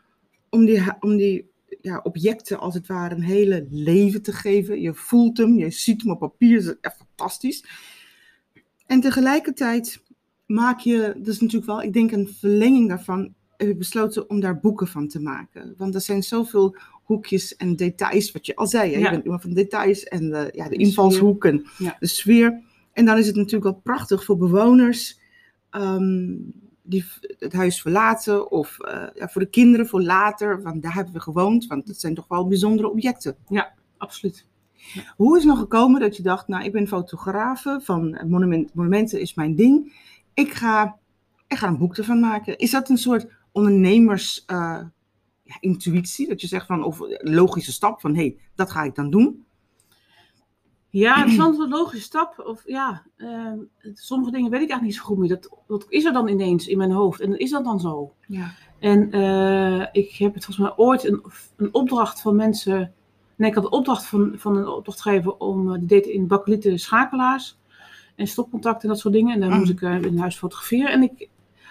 om 0.50 0.64
die, 0.64 0.82
om 1.00 1.16
die 1.16 1.50
ja, 1.80 2.00
objecten 2.02 2.58
als 2.58 2.74
het 2.74 2.86
ware 2.86 3.14
een 3.14 3.22
hele 3.22 3.66
leven 3.70 4.22
te 4.22 4.32
geven. 4.32 4.80
Je 4.80 4.94
voelt 4.94 5.36
hem, 5.38 5.58
je 5.58 5.70
ziet 5.70 6.02
hem 6.02 6.10
op 6.10 6.18
papier, 6.18 6.64
dat 6.64 6.74
is 6.74 6.80
echt 6.80 6.96
fantastisch. 6.96 7.64
En 8.86 9.00
tegelijkertijd 9.00 10.02
maak 10.46 10.80
je, 10.80 11.14
dat 11.16 11.34
is 11.34 11.40
natuurlijk 11.40 11.66
wel, 11.66 11.82
ik 11.82 11.92
denk 11.92 12.12
een 12.12 12.28
verlenging 12.38 12.88
daarvan, 12.88 13.34
heb 13.56 13.68
je 13.68 13.76
besloten 13.76 14.30
om 14.30 14.40
daar 14.40 14.60
boeken 14.60 14.86
van 14.86 15.08
te 15.08 15.20
maken. 15.20 15.74
Want 15.76 15.94
er 15.94 16.00
zijn 16.00 16.22
zoveel 16.22 16.76
hoekjes 17.02 17.56
en 17.56 17.76
details, 17.76 18.32
wat 18.32 18.46
je 18.46 18.56
al 18.56 18.66
zei. 18.66 18.92
Hè? 18.92 18.98
Ja. 18.98 19.04
Je 19.04 19.10
bent 19.10 19.24
iemand 19.24 19.42
van 19.42 19.54
details 19.54 20.04
en 20.04 20.30
de, 20.30 20.50
ja, 20.54 20.64
de 20.68 20.70
De 20.70 20.84
invalshoeken, 20.84 21.66
Ja. 21.78 21.96
de 21.98 22.06
sfeer. 22.06 22.62
En 22.92 23.04
dan 23.04 23.18
is 23.18 23.26
het 23.26 23.36
natuurlijk 23.36 23.64
wel 23.64 23.80
prachtig 23.82 24.24
voor 24.24 24.36
bewoners 24.36 25.20
ehm, 25.70 26.34
die 26.82 27.04
het 27.38 27.52
huis 27.52 27.80
verlaten. 27.80 28.50
Of 28.50 28.80
eh, 28.80 29.06
ja, 29.14 29.28
voor 29.28 29.40
de 29.40 29.50
kinderen, 29.50 29.86
voor 29.86 30.02
later. 30.02 30.62
Want 30.62 30.82
daar 30.82 30.94
hebben 30.94 31.12
we 31.14 31.20
gewoond. 31.20 31.66
Want 31.66 31.88
het 31.88 32.00
zijn 32.00 32.14
toch 32.14 32.28
wel 32.28 32.46
bijzondere 32.46 32.90
objecten. 32.90 33.36
Absoluut. 33.96 34.46
Hoe 35.16 35.36
is 35.36 35.42
het 35.42 35.52
nog 35.52 35.60
gekomen 35.60 36.00
dat 36.00 36.16
je 36.16 36.22
dacht, 36.22 36.48
nou 36.48 36.64
ik 36.64 36.72
ben 36.72 36.88
fotografe 36.88 37.80
van 37.82 38.20
monument, 38.28 38.74
monumenten 38.74 39.20
is 39.20 39.34
mijn 39.34 39.54
ding. 39.54 39.92
Ik 40.36 40.52
ga, 40.52 40.98
ik 41.46 41.56
ga 41.56 41.68
een 41.68 41.78
boek 41.78 41.96
ervan 41.96 42.20
maken. 42.20 42.58
Is 42.58 42.70
dat 42.70 42.88
een 42.88 42.98
soort 42.98 43.26
ondernemers 43.52 44.44
eh, 44.46 44.80
ja, 45.42 45.56
intuïtie? 45.60 46.28
Dat 46.28 46.40
je 46.40 46.46
zegt 46.46 46.66
van, 46.66 46.84
of 46.84 47.00
een 47.00 47.34
logische 47.34 47.72
stap 47.72 48.00
van, 48.00 48.14
hé, 48.14 48.20
hey, 48.20 48.38
dat 48.54 48.70
ga 48.70 48.82
ik 48.82 48.94
dan 48.94 49.10
doen. 49.10 49.46
Ja, 50.88 51.20
het 51.20 51.28
is 51.28 51.36
wel 51.36 51.60
een 51.60 51.68
logische 51.68 52.04
stap. 52.04 52.38
Of 52.46 52.62
ja, 52.66 53.02
ehm, 53.16 53.58
sommige 53.94 54.30
dingen 54.30 54.50
weet 54.50 54.62
ik 54.62 54.70
eigenlijk 54.70 54.82
niet 54.82 54.94
zo 54.94 55.02
goed 55.02 55.18
meer. 55.18 55.28
Dat, 55.28 55.50
dat 55.66 55.86
is 55.88 56.04
er 56.04 56.12
dan 56.12 56.28
ineens 56.28 56.66
in 56.66 56.78
mijn 56.78 56.90
hoofd. 56.90 57.20
En 57.20 57.38
is 57.38 57.50
dat 57.50 57.64
dan 57.64 57.80
zo? 57.80 58.14
Ja. 58.26 58.50
En 58.78 59.10
eh, 59.12 59.86
ik 59.92 60.12
heb 60.12 60.34
het 60.34 60.44
volgens 60.44 60.68
mij 60.68 60.76
ooit 60.76 61.04
een, 61.04 61.24
een 61.56 61.74
opdracht 61.74 62.20
van 62.20 62.36
mensen. 62.36 62.92
Nee, 63.36 63.48
ik 63.48 63.54
had 63.54 63.64
een 63.64 63.72
opdracht 63.72 64.06
van, 64.06 64.32
van 64.36 64.56
een 64.56 64.68
opdrachtgever 64.68 65.36
om. 65.36 65.72
eh, 65.72 65.78
die 65.78 65.86
deed 65.86 66.06
in 66.06 66.26
bakkelieten 66.26 66.78
schakelaars. 66.78 67.58
En 68.16 68.26
stopcontact 68.26 68.82
en 68.82 68.88
dat 68.88 68.98
soort 68.98 69.14
dingen. 69.14 69.34
En 69.34 69.40
daar 69.40 69.50
Mm. 69.50 69.58
moest 69.58 69.70
ik 69.70 69.82
eh, 69.82 70.02
in 70.02 70.18
huis 70.18 70.36
fotograferen. 70.36 70.90
En 70.90 71.02
ik 71.02 71.28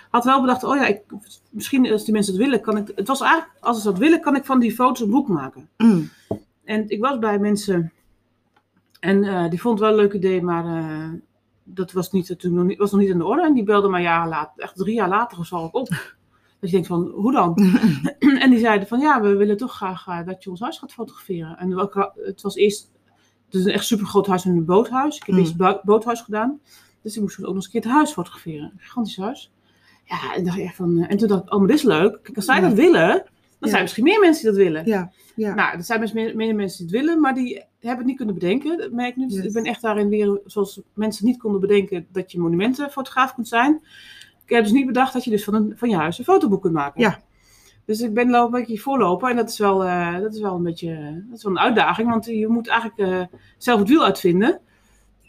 had 0.10 0.24
wel 0.24 0.42
bedacht, 0.42 0.64
oh 0.64 0.76
ja, 0.76 0.86
ik, 0.86 1.02
misschien 1.50 1.92
als 1.92 2.04
die 2.04 2.14
mensen 2.14 2.34
het 2.34 2.44
willen, 2.44 2.62
kan 2.62 2.78
ik. 2.78 2.92
Het 2.96 3.08
was 3.08 3.22
eigenlijk, 3.22 3.52
als 3.60 3.78
ze 3.78 3.84
dat 3.84 3.98
willen, 3.98 4.22
kan 4.22 4.36
ik 4.36 4.46
van 4.46 4.60
die 4.60 4.72
foto's 4.72 5.00
een 5.02 5.10
boek 5.10 5.28
maken. 5.28 5.70
Mm. 5.78 6.10
En 6.64 6.90
ik 6.90 7.02
was 7.02 7.20
bij 7.20 7.40
mensen. 7.40 7.94
En 9.00 9.24
eh, 9.24 9.50
die 9.50 9.62
vond 9.62 9.80
het 9.80 9.90
wel 9.90 9.98
een 9.98 10.04
leuk 10.04 10.14
idee, 10.14 10.42
maar 10.42 10.66
eh, 10.66 11.10
dat 11.64 11.92
was, 11.92 12.12
niet, 12.12 12.40
toen 12.40 12.54
nog 12.54 12.66
niet, 12.66 12.78
was 12.78 12.92
nog 12.92 13.00
niet 13.00 13.10
in 13.10 13.18
de 13.18 13.26
orde. 13.26 13.44
En 13.44 13.54
die 13.54 13.64
belde 13.64 13.88
maar 13.88 14.02
jaren 14.02 14.30
later, 14.30 14.64
echt 14.64 14.76
drie 14.76 14.96
jaar 14.96 15.10
later 15.10 15.40
of 15.40 15.46
zo 15.46 15.70
op. 15.72 15.88
Dat 16.60 16.70
je 16.74 16.76
denkt 16.80 16.88
van, 16.88 17.12
hoe 17.16 17.32
dan? 17.32 17.56
en 18.44 18.50
die 18.50 18.60
zeiden 18.60 18.88
van, 18.88 19.00
ja, 19.00 19.22
we 19.22 19.36
willen 19.36 19.58
toch 19.58 19.76
graag 19.76 20.24
dat 20.26 20.44
je 20.44 20.50
ons 20.50 20.60
huis 20.60 20.78
gaat 20.78 20.94
fotograferen. 20.94 21.58
En 21.58 21.72
het 22.16 22.42
was 22.42 22.56
eerst, 22.56 22.92
het 23.58 23.66
is 23.66 23.72
een 23.72 23.78
echt 23.78 23.86
super 23.86 24.06
groot 24.06 24.28
huis 24.28 24.46
en 24.46 24.52
een 24.52 24.66
boothuis. 24.66 25.16
Ik 25.16 25.24
heb 25.26 25.36
Mm. 25.36 25.42
eerst 25.42 25.84
boothuis 25.84 26.22
gedaan. 26.22 26.60
Dus 27.02 27.16
ik 27.16 27.22
moest 27.22 27.40
ook 27.40 27.46
nog 27.46 27.56
eens 27.56 27.66
een 27.66 27.72
keer 27.72 27.82
het 27.82 27.90
huis 27.92 28.12
fotograferen. 28.12 28.64
Een 28.74 28.80
gigantisch 28.80 29.18
huis. 29.18 29.52
Ja, 30.06 30.34
en, 30.36 30.44
dacht 30.44 30.60
echt 30.60 30.76
van, 30.76 30.98
eh, 31.00 31.12
en 31.12 31.18
toen 31.18 31.28
dacht 31.28 31.44
ik, 31.44 31.54
oh, 31.54 31.60
maar 31.60 31.68
dit 31.68 31.78
is 31.78 31.84
leuk. 31.84 32.20
Kijk, 32.24 32.36
als 32.36 32.46
zij 32.46 32.56
Ja. 32.56 32.62
dat 32.62 32.74
willen, 32.74 33.08
dan 33.10 33.24
Ja. 33.60 33.68
zijn 33.68 33.74
er 33.76 33.82
misschien 33.82 34.04
meer 34.04 34.20
mensen 34.20 34.42
die 34.44 34.52
dat 34.54 34.62
willen. 34.74 34.86
Ja, 34.86 35.12
ja. 35.36 35.54
Nou, 35.54 35.78
er 35.78 35.84
zijn 35.84 36.00
best 36.00 36.14
meer, 36.14 36.36
meer 36.36 36.56
mensen 36.56 36.88
die 36.88 36.96
het 36.98 37.06
willen, 37.06 37.22
maar 37.22 37.34
die 37.34 37.54
hebben 37.80 37.98
het 37.98 38.06
niet 38.06 38.18
kunnen 38.18 38.34
bedenken. 38.36 38.78
Dat 38.78 38.92
merk 38.92 39.10
ik 39.10 39.16
nu. 39.16 39.26
Dus 39.28 39.36
Yes. 39.36 39.46
Ik 39.46 39.54
ben 39.54 39.64
echt 39.64 39.82
daarin 39.82 40.10
weer, 40.10 40.40
zoals 40.46 40.82
mensen 40.94 41.26
niet 41.26 41.38
konden 41.38 41.62
bedenken 41.62 42.08
dat 42.12 42.32
je 42.32 42.40
monumentenfotograaf 42.40 43.34
kunt 43.34 43.48
zijn. 43.48 43.82
Ik 44.46 44.52
heb 44.56 44.64
dus 44.64 44.72
niet 44.72 44.86
bedacht 44.86 45.14
dat 45.14 45.24
je 45.24 45.30
dus 45.30 45.44
van, 45.44 45.54
een, 45.54 45.74
van 45.76 45.90
je 45.90 45.96
huis 45.96 46.18
een 46.18 46.24
fotoboek 46.24 46.62
kunt 46.62 46.74
maken. 46.74 47.02
Ja. 47.02 47.22
Dus 47.86 48.02
ik 48.02 48.14
ben 48.14 48.32
wel 48.32 48.46
een 48.46 48.52
beetje 48.52 48.78
voorloper 48.80 49.30
en 49.30 49.36
dat 49.36 49.50
is 49.50 49.58
wel, 49.58 49.84
eh, 49.86 50.20
dat 50.20 50.34
is 50.34 50.42
wel 50.42 50.56
een 50.56 50.64
beetje 50.64 51.24
dat 51.30 51.38
is 51.38 51.44
wel 51.44 51.52
een 51.52 51.60
uitdaging. 51.60 52.10
Want 52.10 52.26
je 52.26 52.48
moet 52.48 52.68
eigenlijk 52.68 53.00
eh, 53.12 53.38
zelf 53.58 53.80
het 53.80 53.90
wiel 53.90 54.04
uitvinden. 54.04 54.60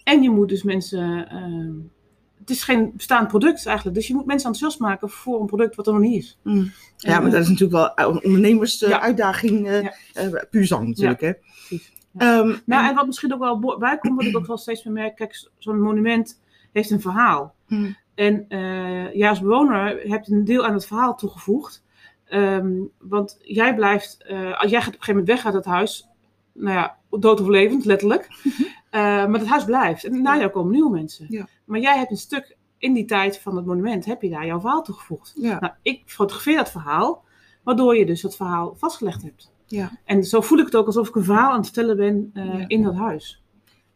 En 0.05 0.23
je 0.23 0.31
moet 0.31 0.49
dus 0.49 0.63
mensen... 0.63 1.29
eh, 1.29 1.95
het 2.39 2.51
is 2.51 2.63
geen 2.65 2.93
bestaand 2.97 3.29
product 3.29 3.67
eigenlijk. 3.67 3.97
Dus 3.97 4.07
je 4.07 4.15
moet 4.15 4.27
mensen 4.27 4.49
enthousiast 4.51 4.81
maken 4.83 5.11
voor 5.11 5.41
een 5.41 5.47
product 5.47 5.77
wat 5.77 5.87
er 5.87 5.93
nog 5.93 6.03
niet 6.03 6.23
is. 6.23 6.39
Mm. 6.43 6.71
Ja, 6.97 7.21
maar 7.21 7.31
dat 7.31 7.41
is 7.43 7.49
natuurlijk 7.49 7.95
wel 7.97 8.07
een 8.09 8.25
ondernemers 8.25 8.79
Ja. 8.79 9.01
uitdaging. 9.01 9.67
eh 9.67 9.83
Ja. 9.83 9.93
eh, 10.15 10.33
puur 10.51 10.65
zang 10.67 10.89
natuurlijk, 10.89 11.21
hè. 11.21 11.33
precies. 11.33 11.93
Ehm, 12.17 12.55
Nou, 12.65 12.89
en- 12.89 12.95
wat 12.95 13.07
misschien 13.07 13.33
ook 13.35 13.39
wel 13.59 13.79
bijkomt, 13.79 14.17
wat 14.17 14.25
ik 14.25 14.37
ook 14.37 14.47
wel 14.47 14.57
steeds 14.59 14.85
meer 14.85 14.93
merk, 14.95 15.17
kijk, 15.17 15.49
zo'n 15.59 15.81
monument 15.81 16.41
heeft 16.73 16.91
een 16.91 17.01
verhaal. 17.01 17.55
Mm. 17.69 17.97
En 18.15 18.45
eh 18.49 19.15
jij 19.15 19.29
als 19.29 19.41
bewoner 19.41 20.01
hebt 20.03 20.31
een 20.31 20.45
deel 20.45 20.67
aan 20.67 20.73
het 20.75 20.87
verhaal 20.87 21.17
toegevoegd. 21.17 21.85
Ehm, 22.27 22.73
want 22.99 23.39
jij 23.41 23.75
blijft, 23.75 24.23
eh, 24.23 24.61
als 24.61 24.71
jij 24.71 24.81
gaat 24.81 24.95
op 24.95 25.01
een 25.01 25.05
gegeven 25.05 25.21
moment 25.21 25.29
weg 25.29 25.45
uit 25.45 25.55
het 25.55 25.65
huis, 25.65 26.09
nou 26.53 26.77
ja, 26.77 26.97
dood 27.11 27.41
of 27.41 27.47
levend, 27.47 27.85
letterlijk. 27.85 28.29
Eh, 28.91 29.03
maar 29.03 29.41
het 29.41 29.49
huis 29.49 29.65
blijft. 29.65 30.05
En 30.05 30.23
na 30.23 30.37
jou 30.39 30.51
komen 30.51 30.73
nieuwe 30.73 30.91
mensen. 30.91 31.27
Ja. 31.29 31.49
Maar 31.65 31.81
jij 31.81 31.97
hebt 31.99 32.11
een 32.11 32.17
stuk 32.17 32.57
in 32.79 32.93
die 32.93 33.05
tijd 33.05 33.39
van 33.39 33.57
het 33.57 33.67
monument, 33.67 34.05
heb 34.05 34.23
je 34.23 34.31
daar 34.31 34.47
jouw 34.47 34.61
verhaal 34.61 34.83
toegevoegd. 34.83 35.33
ja. 35.37 35.61
Nou, 35.61 35.73
ik 35.83 36.03
fotografeer 36.07 36.57
dat 36.57 36.71
verhaal, 36.71 37.25
waardoor 37.63 37.97
je 37.97 38.07
dus 38.07 38.21
dat 38.21 38.37
verhaal 38.37 38.75
vastgelegd 38.77 39.23
hebt. 39.23 39.53
Ja. 39.67 39.91
En 40.05 40.25
zo 40.25 40.41
voel 40.41 40.59
ik 40.59 40.65
het 40.65 40.77
ook 40.77 40.87
alsof 40.87 41.09
ik 41.09 41.15
een 41.15 41.25
verhaal 41.25 41.51
aan 41.51 41.57
het 41.57 41.65
vertellen 41.65 41.97
ben 41.97 42.31
eh, 42.35 42.65
in 42.67 42.83
dat 42.83 42.95
huis. 42.95 43.43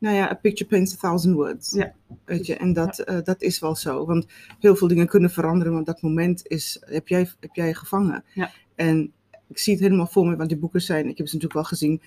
Nou 0.01 0.15
ja, 0.17 0.31
a 0.31 0.35
picture 0.35 0.71
paints 0.71 0.95
a 0.95 0.97
thousand 0.97 1.35
words. 1.35 1.71
Ja. 1.73 1.95
Weet 2.25 2.47
je, 2.47 2.57
en 2.57 2.73
dat, 2.73 2.99
eh, 2.99 3.19
dat 3.25 3.43
is 3.43 3.59
wel 3.59 3.77
zo. 3.77 4.07
Want 4.07 4.27
heel 4.59 4.77
veel 4.77 4.89
dingen 4.89 5.07
kunnen 5.07 5.31
veranderen, 5.31 5.73
want 5.73 5.87
dat 5.87 6.03
moment 6.03 6.47
is, 6.47 6.83
heb, 6.87 7.09
jij, 7.09 7.29
heb 7.41 7.55
jij 7.55 7.75
gevangen. 7.75 8.25
Ja. 8.35 8.51
En 8.75 9.13
ik 9.49 9.59
zie 9.59 9.73
het 9.73 9.83
helemaal 9.83 10.07
voor 10.07 10.27
me, 10.27 10.37
want 10.37 10.49
die 10.49 10.59
boeken 10.59 10.83
zijn, 10.83 11.09
ik 11.09 11.19
heb 11.19 11.29
ze 11.29 11.35
natuurlijk 11.35 11.53
wel 11.53 11.65
gezien, 11.79 12.01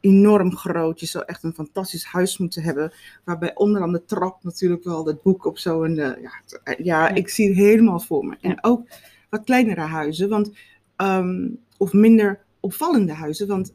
enorm 0.00 0.56
groot. 0.56 1.00
Je 1.00 1.06
zou 1.06 1.24
echt 1.26 1.42
een 1.42 1.54
fantastisch 1.54 2.04
huis 2.04 2.38
moeten 2.38 2.62
hebben, 2.62 2.92
waarbij 3.24 3.54
onderaan 3.54 3.92
de 3.92 4.04
trap 4.04 4.44
natuurlijk 4.44 4.84
wel 4.84 5.04
dat 5.04 5.22
boek 5.22 5.44
op 5.44 5.58
zo'n, 5.58 5.98
eh, 5.98 6.22
ja, 6.22 6.30
eh, 6.64 6.84
ja, 6.84 7.08
Ja. 7.08 7.14
ik 7.14 7.28
zie 7.28 7.48
het 7.48 7.56
helemaal 7.56 8.00
voor 8.00 8.24
me. 8.24 8.36
En 8.40 8.64
ook 8.64 8.88
wat 9.30 9.44
kleinere 9.44 9.80
huizen, 9.80 10.28
want, 10.28 10.52
ehm, 10.96 11.48
of 11.78 11.92
minder 11.92 12.44
opvallende 12.60 13.12
huizen, 13.12 13.46
want 13.46 13.74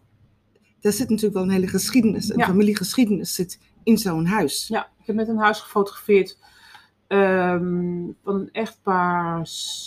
daar 0.81 0.91
zit 0.91 1.09
natuurlijk 1.09 1.33
wel 1.35 1.43
een 1.43 1.49
hele 1.49 1.67
geschiedenis, 1.67 2.29
een 2.29 2.37
Ja. 2.37 2.45
familiegeschiedenis 2.45 3.33
zit 3.33 3.59
in 3.83 3.97
zo'n 3.97 4.25
huis. 4.25 4.67
Ja, 4.67 4.83
ik 4.99 5.05
heb 5.05 5.15
net 5.15 5.27
een 5.27 5.37
huis 5.37 5.59
gefotografeerd 5.59 6.37
ehm, 7.07 8.03
van 8.23 8.35
een 8.35 8.49
echtpaar. 8.51 9.37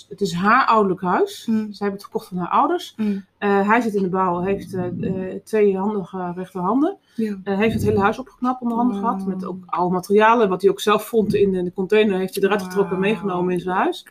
Het 0.09 0.21
is 0.21 0.33
haar 0.33 0.67
ouderlijk 0.67 1.01
huis. 1.01 1.47
Mm. 1.47 1.57
Zij 1.57 1.67
hebben 1.79 1.97
het 1.97 2.05
gekocht 2.05 2.29
van 2.29 2.37
haar 2.37 2.49
ouders. 2.49 2.95
Mm. 2.97 3.25
Eh, 3.39 3.69
hij 3.69 3.81
zit 3.81 3.95
in 3.95 4.03
de 4.03 4.09
bouw, 4.09 4.41
heeft 4.41 4.75
eh, 4.75 4.87
eh, 5.33 5.41
twee 5.45 5.77
handige 5.79 6.33
rechterhanden. 6.37 6.97
Ja. 7.17 7.37
Heeft 7.45 7.75
het 7.75 7.83
hele 7.83 8.01
huis 8.01 8.19
opgeknapt 8.19 8.61
onder 8.63 8.77
handen 8.77 9.01
Wow. 9.01 9.05
gehad. 9.11 9.27
Met 9.27 9.45
ook 9.45 9.63
oude 9.67 9.95
materialen, 9.95 10.49
wat 10.49 10.63
hij 10.63 10.71
ook 10.71 10.81
zelf 10.81 11.07
vond 11.09 11.35
in 11.35 11.51
de, 11.51 11.59
in 11.59 11.65
de 11.65 11.73
container. 11.73 12.19
Heeft 12.19 12.35
hij 12.35 12.45
eruit 12.45 12.63
getrokken 12.63 12.95
en 12.95 13.01
meegenomen 13.01 13.53
in 13.53 13.61
zijn 13.61 13.77
huis. 13.77 14.07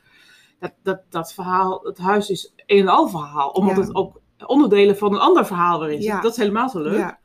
Dat, 0.60 0.72
dat, 0.84 1.00
dat 1.10 1.34
verhaal, 1.34 1.80
het 1.84 1.98
huis 1.98 2.30
is 2.30 2.54
een 2.66 2.80
en 2.80 2.88
al 2.88 3.08
verhaal. 3.10 3.50
Omdat 3.50 3.75
Ja. 3.75 3.82
het 3.82 3.96
ook 3.96 4.22
onderdelen 4.48 4.98
van 4.98 5.14
een 5.14 5.20
ander 5.20 5.46
verhaal 5.46 5.80
weer. 5.80 6.02
Ja. 6.02 6.22
Dat 6.22 6.32
is 6.32 6.38
helemaal 6.38 6.70
zo 6.70 6.82
leuk. 6.82 6.98
Ja. 6.98 7.20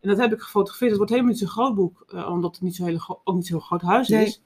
En 0.00 0.08
dat 0.08 0.18
heb 0.18 0.32
ik 0.32 0.40
gefotografeerd. 0.40 0.90
Het 0.90 0.98
wordt 0.98 1.12
helemaal 1.12 1.32
niet 1.32 1.40
zo'n 1.42 1.50
groot 1.50 1.74
boek, 1.74 2.04
eh, 2.08 2.30
omdat 2.30 2.54
het 2.54 2.62
niet 2.62 2.76
zo 2.76 2.84
hele 2.84 3.20
ook 3.24 3.34
niet 3.34 3.46
zo'n 3.46 3.60
groot 3.60 3.82
huis 3.82 4.08
Nee. 4.08 4.26
is. 4.26 4.42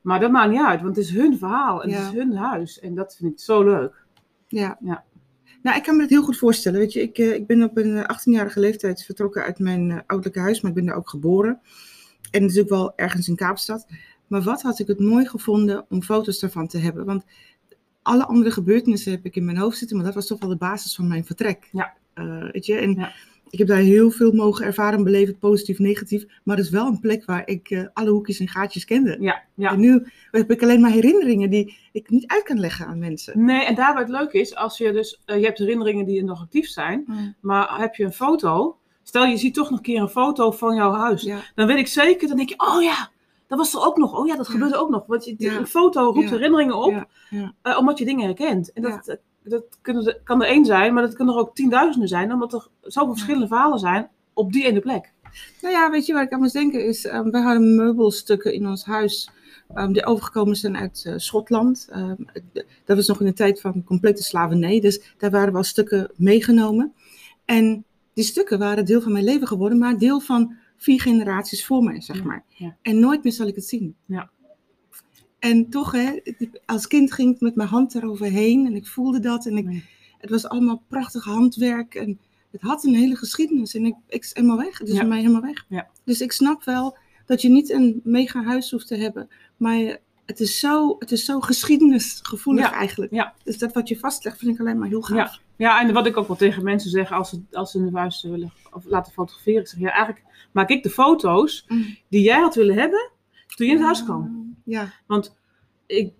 Maar 0.00 0.20
dat 0.20 0.30
maakt 0.30 0.50
niet 0.50 0.62
uit, 0.62 0.82
want 0.82 0.96
het 0.96 1.04
is 1.04 1.12
hun 1.12 1.38
verhaal 1.38 1.82
en 1.82 1.88
Ja. 1.88 1.96
het 1.96 2.12
is 2.12 2.18
hun 2.18 2.36
huis. 2.36 2.80
En 2.80 2.94
dat 2.94 3.16
vind 3.16 3.32
ik 3.32 3.40
zo 3.40 3.62
leuk. 3.64 4.04
Ja. 4.48 4.76
Ja. 4.80 5.04
Nou, 5.62 5.76
ik 5.76 5.82
kan 5.82 5.96
me 5.96 6.00
het 6.02 6.10
heel 6.10 6.22
goed 6.22 6.36
voorstellen. 6.38 6.78
Weet 6.78 6.92
je, 6.92 7.00
ik, 7.02 7.18
eh, 7.18 7.34
ik 7.34 7.46
ben 7.46 7.62
op 7.62 7.76
een 7.76 7.96
eh, 7.96 8.04
18-jarige 8.08 8.60
leeftijd 8.60 9.02
vertrokken 9.04 9.42
uit 9.42 9.58
mijn 9.58 9.90
eh, 9.90 9.96
ouderlijke 10.06 10.40
huis, 10.40 10.60
maar 10.60 10.70
ik 10.70 10.76
ben 10.76 10.86
daar 10.86 10.96
ook 10.96 11.08
geboren. 11.08 11.60
En 12.30 12.42
natuurlijk 12.42 12.68
wel 12.70 12.92
ergens 12.96 13.28
in 13.28 13.36
Kaapstad. 13.36 13.86
Maar 14.26 14.42
wat 14.42 14.62
had 14.62 14.78
ik 14.78 14.86
het 14.86 15.00
mooi 15.00 15.26
gevonden 15.26 15.84
om 15.88 16.02
foto's 16.02 16.38
daarvan 16.38 16.66
te 16.66 16.78
hebben? 16.78 17.04
Want 17.04 17.24
alle 18.02 18.26
andere 18.26 18.50
gebeurtenissen 18.50 19.12
heb 19.12 19.24
ik 19.24 19.36
in 19.36 19.44
mijn 19.44 19.56
hoofd 19.56 19.78
zitten, 19.78 19.96
maar 19.96 20.06
dat 20.06 20.14
was 20.14 20.26
toch 20.26 20.40
wel 20.40 20.48
de 20.48 20.56
basis 20.56 20.94
van 20.94 21.08
mijn 21.08 21.24
vertrek. 21.24 21.68
Ja. 21.72 21.92
Eh, 22.14 22.50
weet 22.52 22.66
je, 22.66 22.74
en 22.74 22.94
Ja. 22.94 23.12
ik 23.50 23.58
heb 23.58 23.68
daar 23.68 23.78
heel 23.78 24.10
veel 24.10 24.32
mogen 24.32 24.64
ervaren, 24.64 25.04
beleven, 25.04 25.38
positief, 25.38 25.78
negatief. 25.78 26.24
Maar 26.44 26.56
het 26.56 26.64
is 26.64 26.70
wel 26.70 26.86
een 26.86 27.00
plek 27.00 27.24
waar 27.24 27.42
ik 27.48 27.70
eh, 27.70 27.84
alle 27.92 28.10
hoekjes 28.10 28.40
en 28.40 28.48
gaatjes 28.48 28.84
kende. 28.84 29.16
Ja, 29.20 29.42
ja. 29.54 29.70
En 29.72 29.80
nu 29.80 30.06
heb 30.30 30.50
ik 30.50 30.62
alleen 30.62 30.80
maar 30.80 30.90
herinneringen 30.90 31.50
die 31.50 31.76
ik 31.92 32.10
niet 32.10 32.26
uit 32.26 32.42
kan 32.42 32.60
leggen 32.60 32.86
aan 32.86 32.98
mensen. 32.98 33.44
Nee, 33.44 33.64
en 33.64 33.74
daarbij 33.74 34.02
het 34.02 34.10
leuke 34.10 34.40
is, 34.40 34.54
als 34.54 34.78
je 34.78 34.92
dus, 34.92 35.20
eh, 35.24 35.38
je 35.38 35.44
hebt 35.44 35.58
herinneringen 35.58 36.06
die 36.06 36.24
nog 36.24 36.40
actief 36.40 36.66
zijn, 36.68 37.04
maar 37.40 37.78
heb 37.80 37.94
je 37.94 38.04
een 38.04 38.12
foto, 38.12 38.76
stel 39.02 39.24
je 39.24 39.36
ziet 39.36 39.54
toch 39.54 39.70
nog 39.70 39.78
een 39.78 39.84
keer 39.84 40.00
een 40.00 40.08
foto 40.08 40.50
van 40.50 40.74
jouw 40.76 40.92
huis, 40.92 41.22
Ja, 41.22 41.40
dan 41.54 41.66
weet 41.66 41.78
ik 41.78 41.86
zeker, 41.86 42.28
dan 42.28 42.36
denk 42.36 42.48
je, 42.48 42.58
oh 42.58 42.82
ja, 42.82 43.10
dat 43.52 43.60
was 43.60 43.74
er 43.74 43.86
ook 43.86 43.96
nog, 43.96 44.18
oh 44.18 44.26
ja, 44.26 44.36
dat 44.36 44.48
gebeurde 44.48 44.76
ook 44.76 44.90
nog. 44.90 45.06
Want 45.06 45.24
je, 45.24 45.34
een 45.58 45.66
foto 45.66 46.00
roept 46.10 46.30
herinneringen 46.30 46.76
op, 46.76 46.90
eh, 47.62 47.78
omdat 47.78 47.98
je 47.98 48.04
dingen 48.04 48.24
herkent. 48.24 48.72
En 48.72 48.82
dat, 48.82 49.18
dat 49.44 49.64
kunnen 49.82 50.06
er- 50.06 50.20
kan 50.24 50.42
er 50.42 50.48
één 50.48 50.64
zijn, 50.64 50.94
maar 50.94 51.02
dat 51.02 51.14
kunnen 51.14 51.34
er 51.34 51.40
ook 51.40 51.54
tienduizenden 51.54 52.08
zijn, 52.08 52.32
omdat 52.32 52.52
er 52.52 52.68
zoveel 52.80 53.12
verschillende 53.12 53.46
verhalen 53.46 53.78
zijn 53.78 54.08
op 54.32 54.52
die 54.52 54.64
ene 54.66 54.80
plek. 54.80 55.12
Nou 55.62 55.74
ja, 55.74 55.90
weet 55.90 56.06
je 56.06 56.12
waar 56.12 56.22
ik 56.22 56.32
aan 56.32 56.40
moest 56.40 56.52
denken 56.52 56.86
is, 56.86 57.04
ehm 57.06 57.30
wij 57.30 57.40
hadden 57.42 57.76
meubelstukken 57.76 58.52
in 58.54 58.66
ons 58.66 58.84
huis 58.84 59.30
ehm, 59.74 59.92
die 59.92 60.06
overgekomen 60.06 60.56
zijn 60.56 60.76
uit 60.76 61.02
eh, 61.06 61.14
Schotland. 61.16 61.88
Ehm, 61.90 62.14
dat 62.84 62.96
was 62.96 63.06
nog 63.06 63.20
in 63.20 63.26
de 63.26 63.32
tijd 63.32 63.60
van 63.60 63.84
complete 63.84 64.22
slavernij, 64.22 64.80
dus 64.80 65.14
daar 65.18 65.30
waren 65.30 65.52
wel 65.52 65.62
stukken 65.62 66.10
meegenomen. 66.16 66.92
En 67.44 67.84
die 68.14 68.24
stukken 68.24 68.58
waren 68.58 68.84
deel 68.84 69.00
van 69.00 69.12
mijn 69.12 69.24
leven 69.24 69.46
geworden, 69.46 69.78
maar 69.78 69.98
deel 69.98 70.20
van 70.20 70.54
vier 70.82 71.00
generaties 71.00 71.66
voor 71.66 71.82
mij, 71.82 72.00
zeg 72.00 72.24
maar. 72.24 72.44
En 72.82 73.00
nooit 73.00 73.22
meer 73.22 73.32
zal 73.32 73.46
ik 73.46 73.54
het 73.54 73.64
zien. 73.64 73.94
Ja. 74.06 74.30
En 75.38 75.68
toch, 75.70 75.92
hè, 75.92 76.20
als 76.66 76.86
kind 76.86 77.12
ging 77.12 77.34
ik 77.34 77.40
met 77.40 77.54
mijn 77.54 77.68
hand 77.68 77.94
eroverheen 77.94 78.66
en 78.66 78.74
ik 78.74 78.86
voelde 78.86 79.20
dat. 79.20 79.46
En 79.46 79.56
ik, 79.56 79.64
Nee. 79.64 79.84
het 80.18 80.30
was 80.30 80.48
allemaal 80.48 80.82
prachtig 80.88 81.24
handwerk 81.24 81.94
en 81.94 82.18
het 82.50 82.60
had 82.60 82.84
een 82.84 82.94
hele 82.94 83.16
geschiedenis. 83.16 83.74
En 83.74 83.84
ik, 83.84 83.94
ik 84.08 84.22
is 84.22 84.34
helemaal 84.34 84.56
weg, 84.56 84.78
het 84.78 84.88
is 84.88 84.94
Ja. 84.96 85.02
mij 85.04 85.18
helemaal 85.20 85.40
weg. 85.40 85.64
Ja. 85.68 85.88
Dus 86.04 86.20
ik 86.20 86.32
snap 86.32 86.64
wel 86.64 86.96
dat 87.26 87.42
je 87.42 87.48
niet 87.48 87.70
een 87.70 88.00
mega 88.04 88.42
huis 88.42 88.70
hoeft 88.70 88.86
te 88.86 88.96
hebben, 88.96 89.28
maar 89.56 89.98
het 90.26 90.40
is 90.40 90.58
zo, 90.58 90.96
het 90.98 91.12
is 91.12 91.24
zo 91.24 91.40
geschiedenisgevoelig 91.40 92.64
Ja. 92.64 92.72
eigenlijk. 92.72 93.32
Dus 93.44 93.58
dat 93.58 93.72
wat 93.72 93.88
je 93.88 93.98
vastlegt 93.98 94.38
vind 94.38 94.54
ik 94.54 94.60
alleen 94.60 94.78
maar 94.78 94.88
heel 94.88 95.02
gaaf. 95.02 95.40
Ja, 95.62 95.80
en 95.80 95.92
wat 95.92 96.06
ik 96.06 96.16
ook 96.16 96.26
wel 96.26 96.36
tegen 96.36 96.64
mensen 96.64 96.90
zeg 96.90 97.12
als 97.12 97.28
ze, 97.30 97.42
als 97.52 97.70
ze 97.70 97.78
hun 97.78 97.96
huis 97.96 98.22
willen 98.22 98.52
of 98.72 98.84
laten 98.84 99.12
fotograferen. 99.12 99.60
Ik 99.60 99.66
zeg, 99.68 99.80
ja, 99.80 99.90
eigenlijk 99.90 100.24
maak 100.52 100.68
ik 100.68 100.82
de 100.82 100.90
foto's 100.90 101.64
Mm. 101.68 101.96
die 102.08 102.22
jij 102.22 102.40
had 102.40 102.54
willen 102.54 102.78
hebben 102.78 103.10
toen 103.56 103.66
je 103.66 103.72
in 103.72 103.78
het 103.78 103.86
huis 103.86 104.04
kwam. 104.04 104.54
Ja, 104.64 104.92
Want 105.06 105.36
ik, 105.86 106.12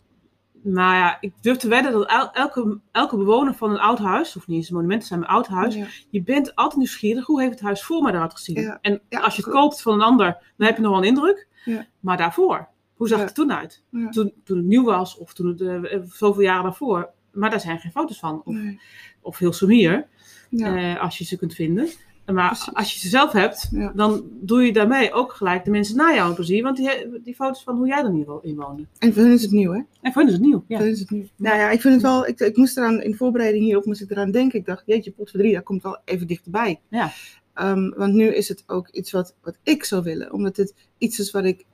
nou 0.62 0.94
ja, 0.94 1.16
ik 1.20 1.32
durf 1.40 1.56
te 1.56 1.68
wedden 1.68 1.92
dat 1.92 2.06
el- 2.08 2.32
elke, 2.32 2.78
elke 2.92 3.16
bewoner 3.16 3.54
van 3.54 3.70
een 3.70 3.78
oud 3.80 3.98
huis, 3.98 4.36
of 4.36 4.46
niet 4.46 4.56
eens 4.56 4.68
een 4.68 4.74
monument 4.74 5.04
zijn, 5.04 5.20
maar 5.20 5.28
een 5.28 5.34
oud 5.34 5.46
huis, 5.46 5.74
Ja. 5.74 5.86
je 6.10 6.22
bent 6.22 6.54
altijd 6.54 6.76
nieuwsgierig, 6.78 7.26
hoe 7.26 7.40
heeft 7.40 7.52
het 7.52 7.60
huis 7.62 7.82
voor 7.82 8.02
mij 8.02 8.12
eruit 8.12 8.32
gezien? 8.34 8.60
Ja. 8.60 8.78
En 8.80 9.00
Ja, 9.08 9.20
als 9.20 9.36
je 9.36 9.42
het 9.42 9.50
koopt 9.50 9.82
van 9.82 9.94
een 9.94 10.02
ander, 10.02 10.26
dan 10.56 10.66
heb 10.66 10.76
je 10.76 10.82
nog 10.82 10.90
wel 10.90 11.00
een 11.00 11.06
indruk. 11.08 11.48
Ja. 11.64 11.86
Maar 12.00 12.16
daarvoor, 12.16 12.68
hoe 12.94 13.08
zag 13.08 13.18
het 13.18 13.28
er 13.28 13.34
toen 13.34 13.52
uit? 13.52 13.82
Toen, 14.10 14.32
toen 14.44 14.56
het 14.56 14.66
nieuw 14.66 14.84
was, 14.84 15.16
of 15.18 15.32
toen 15.34 15.46
het 15.48 15.60
eh, 15.60 16.00
zoveel 16.08 16.42
jaren 16.42 16.62
daarvoor. 16.62 17.10
Maar 17.32 17.50
daar 17.50 17.60
zijn 17.60 17.78
geen 17.78 17.90
foto's 17.90 18.18
van. 18.18 18.42
Of, 18.44 18.54
Nee. 18.54 18.80
Of 19.22 19.38
heel 19.38 19.52
sumier, 19.52 20.06
Ja. 20.50 20.76
eh, 20.94 21.02
als 21.02 21.18
je 21.18 21.24
ze 21.24 21.36
kunt 21.36 21.54
vinden. 21.54 21.88
Maar 22.26 22.46
Precies. 22.46 22.74
als 22.74 22.92
je 22.94 22.98
ze 22.98 23.08
zelf 23.08 23.32
hebt, 23.32 23.68
Ja. 23.72 23.92
dan 23.94 24.24
doe 24.40 24.62
je 24.62 24.72
daarmee 24.72 25.12
ook 25.12 25.32
gelijk 25.32 25.64
de 25.64 25.70
mensen 25.70 25.96
na 25.96 26.14
jou 26.14 26.34
plezier. 26.34 26.62
Want 26.62 26.76
die, 26.76 26.90
die 27.24 27.34
foto's 27.34 27.62
van 27.62 27.76
hoe 27.76 27.86
jij 27.86 27.98
er 27.98 28.04
in 28.04 28.10
ieder 28.16 28.24
geval 28.34 28.40
in 28.50 28.56
woonde. 28.56 28.86
En 28.98 29.12
voor 29.14 29.22
hun 29.22 29.32
is 29.32 29.42
het 29.42 29.50
nieuw, 29.50 29.72
hè? 29.72 29.80
En 30.00 30.12
voor 30.12 30.22
hen 30.22 30.26
is 30.30 30.32
het 30.36 30.42
nieuw. 30.42 30.52
Voor 30.58 30.64
Ja. 30.68 30.78
hun 30.78 30.88
is 30.90 31.00
het 31.00 31.10
nieuw. 31.10 31.24
Nou 31.36 31.56
ja, 31.56 31.70
ik 31.70 31.80
vind 31.80 31.94
het 31.94 32.02
wel. 32.02 32.26
Ik, 32.26 32.40
ik 32.40 32.56
moest 32.56 32.76
eraan 32.76 33.02
in 33.02 33.14
voorbereiding 33.14 33.64
hierop 33.64 33.84
moest 33.84 34.00
ik 34.00 34.10
eraan 34.10 34.30
denken. 34.30 34.58
Ik 34.58 34.66
dacht, 34.66 34.82
jeetje, 34.86 35.10
pot 35.10 35.30
voor 35.30 35.40
drie, 35.40 35.54
dat 35.54 35.62
komt 35.62 35.82
wel 35.82 35.98
even 36.04 36.26
dichterbij. 36.26 36.80
Ja. 36.88 37.12
Ehm, 37.54 37.90
want 37.96 38.12
nu 38.14 38.34
is 38.34 38.48
het 38.48 38.64
ook 38.66 38.88
iets 38.88 39.10
wat, 39.10 39.34
wat 39.42 39.58
ik 39.62 39.84
zou 39.84 40.02
willen, 40.02 40.32
omdat 40.32 40.56
het 40.56 40.74
iets 40.98 41.18
is 41.18 41.30
wat 41.30 41.44
ik, 41.44 41.64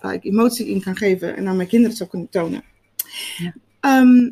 waar 0.00 0.14
ik 0.14 0.24
emotie 0.24 0.66
in 0.66 0.80
kan 0.82 0.96
geven 0.96 1.36
en 1.36 1.48
aan 1.48 1.56
mijn 1.56 1.68
kinderen 1.68 1.96
zou 1.96 2.08
kunnen 2.10 2.28
tonen. 2.28 2.62
Ja. 3.36 3.54
Ehm, 3.80 4.30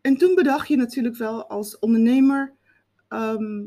en 0.00 0.16
toen 0.16 0.34
bedacht 0.34 0.68
je 0.68 0.76
natuurlijk 0.76 1.16
wel 1.16 1.48
als 1.48 1.78
ondernemer 1.78 2.52
ehm, 3.08 3.62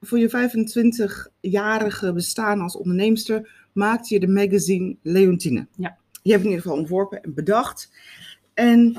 voor 0.00 0.18
je 0.18 0.28
25-jarige 0.28 2.12
bestaan 2.12 2.60
als 2.60 2.76
onderneemster 2.76 3.68
maakte 3.72 4.14
je 4.14 4.20
de 4.20 4.28
magazine 4.28 4.96
Leontine. 5.02 5.66
Ja. 5.76 5.98
Je 6.22 6.30
hebt 6.30 6.44
in 6.44 6.50
ieder 6.50 6.62
geval 6.62 6.78
ontworpen 6.78 7.22
en 7.22 7.34
bedacht. 7.34 7.92
En 8.54 8.96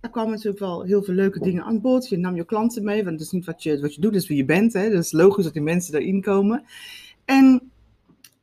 er 0.00 0.10
kwamen 0.10 0.30
natuurlijk 0.30 0.58
wel 0.58 0.82
heel 0.82 1.02
veel 1.02 1.14
leuke 1.14 1.40
dingen 1.40 1.64
aan 1.64 1.80
bod. 1.80 2.08
Je 2.08 2.16
nam 2.16 2.36
je 2.36 2.44
klanten 2.44 2.84
mee, 2.84 3.04
want 3.04 3.18
het 3.18 3.26
is 3.26 3.32
niet 3.32 3.44
wat 3.44 3.62
je, 3.62 3.80
wat 3.80 3.94
je 3.94 4.00
doet, 4.00 4.14
het 4.14 4.22
is 4.22 4.28
wie 4.28 4.36
je 4.36 4.44
bent. 4.44 4.72
Hè? 4.72 4.90
Dus 4.90 5.12
logisch 5.12 5.44
dat 5.44 5.52
die 5.52 5.62
mensen 5.62 5.92
daarin 5.92 6.22
komen. 6.22 6.64
En 7.24 7.70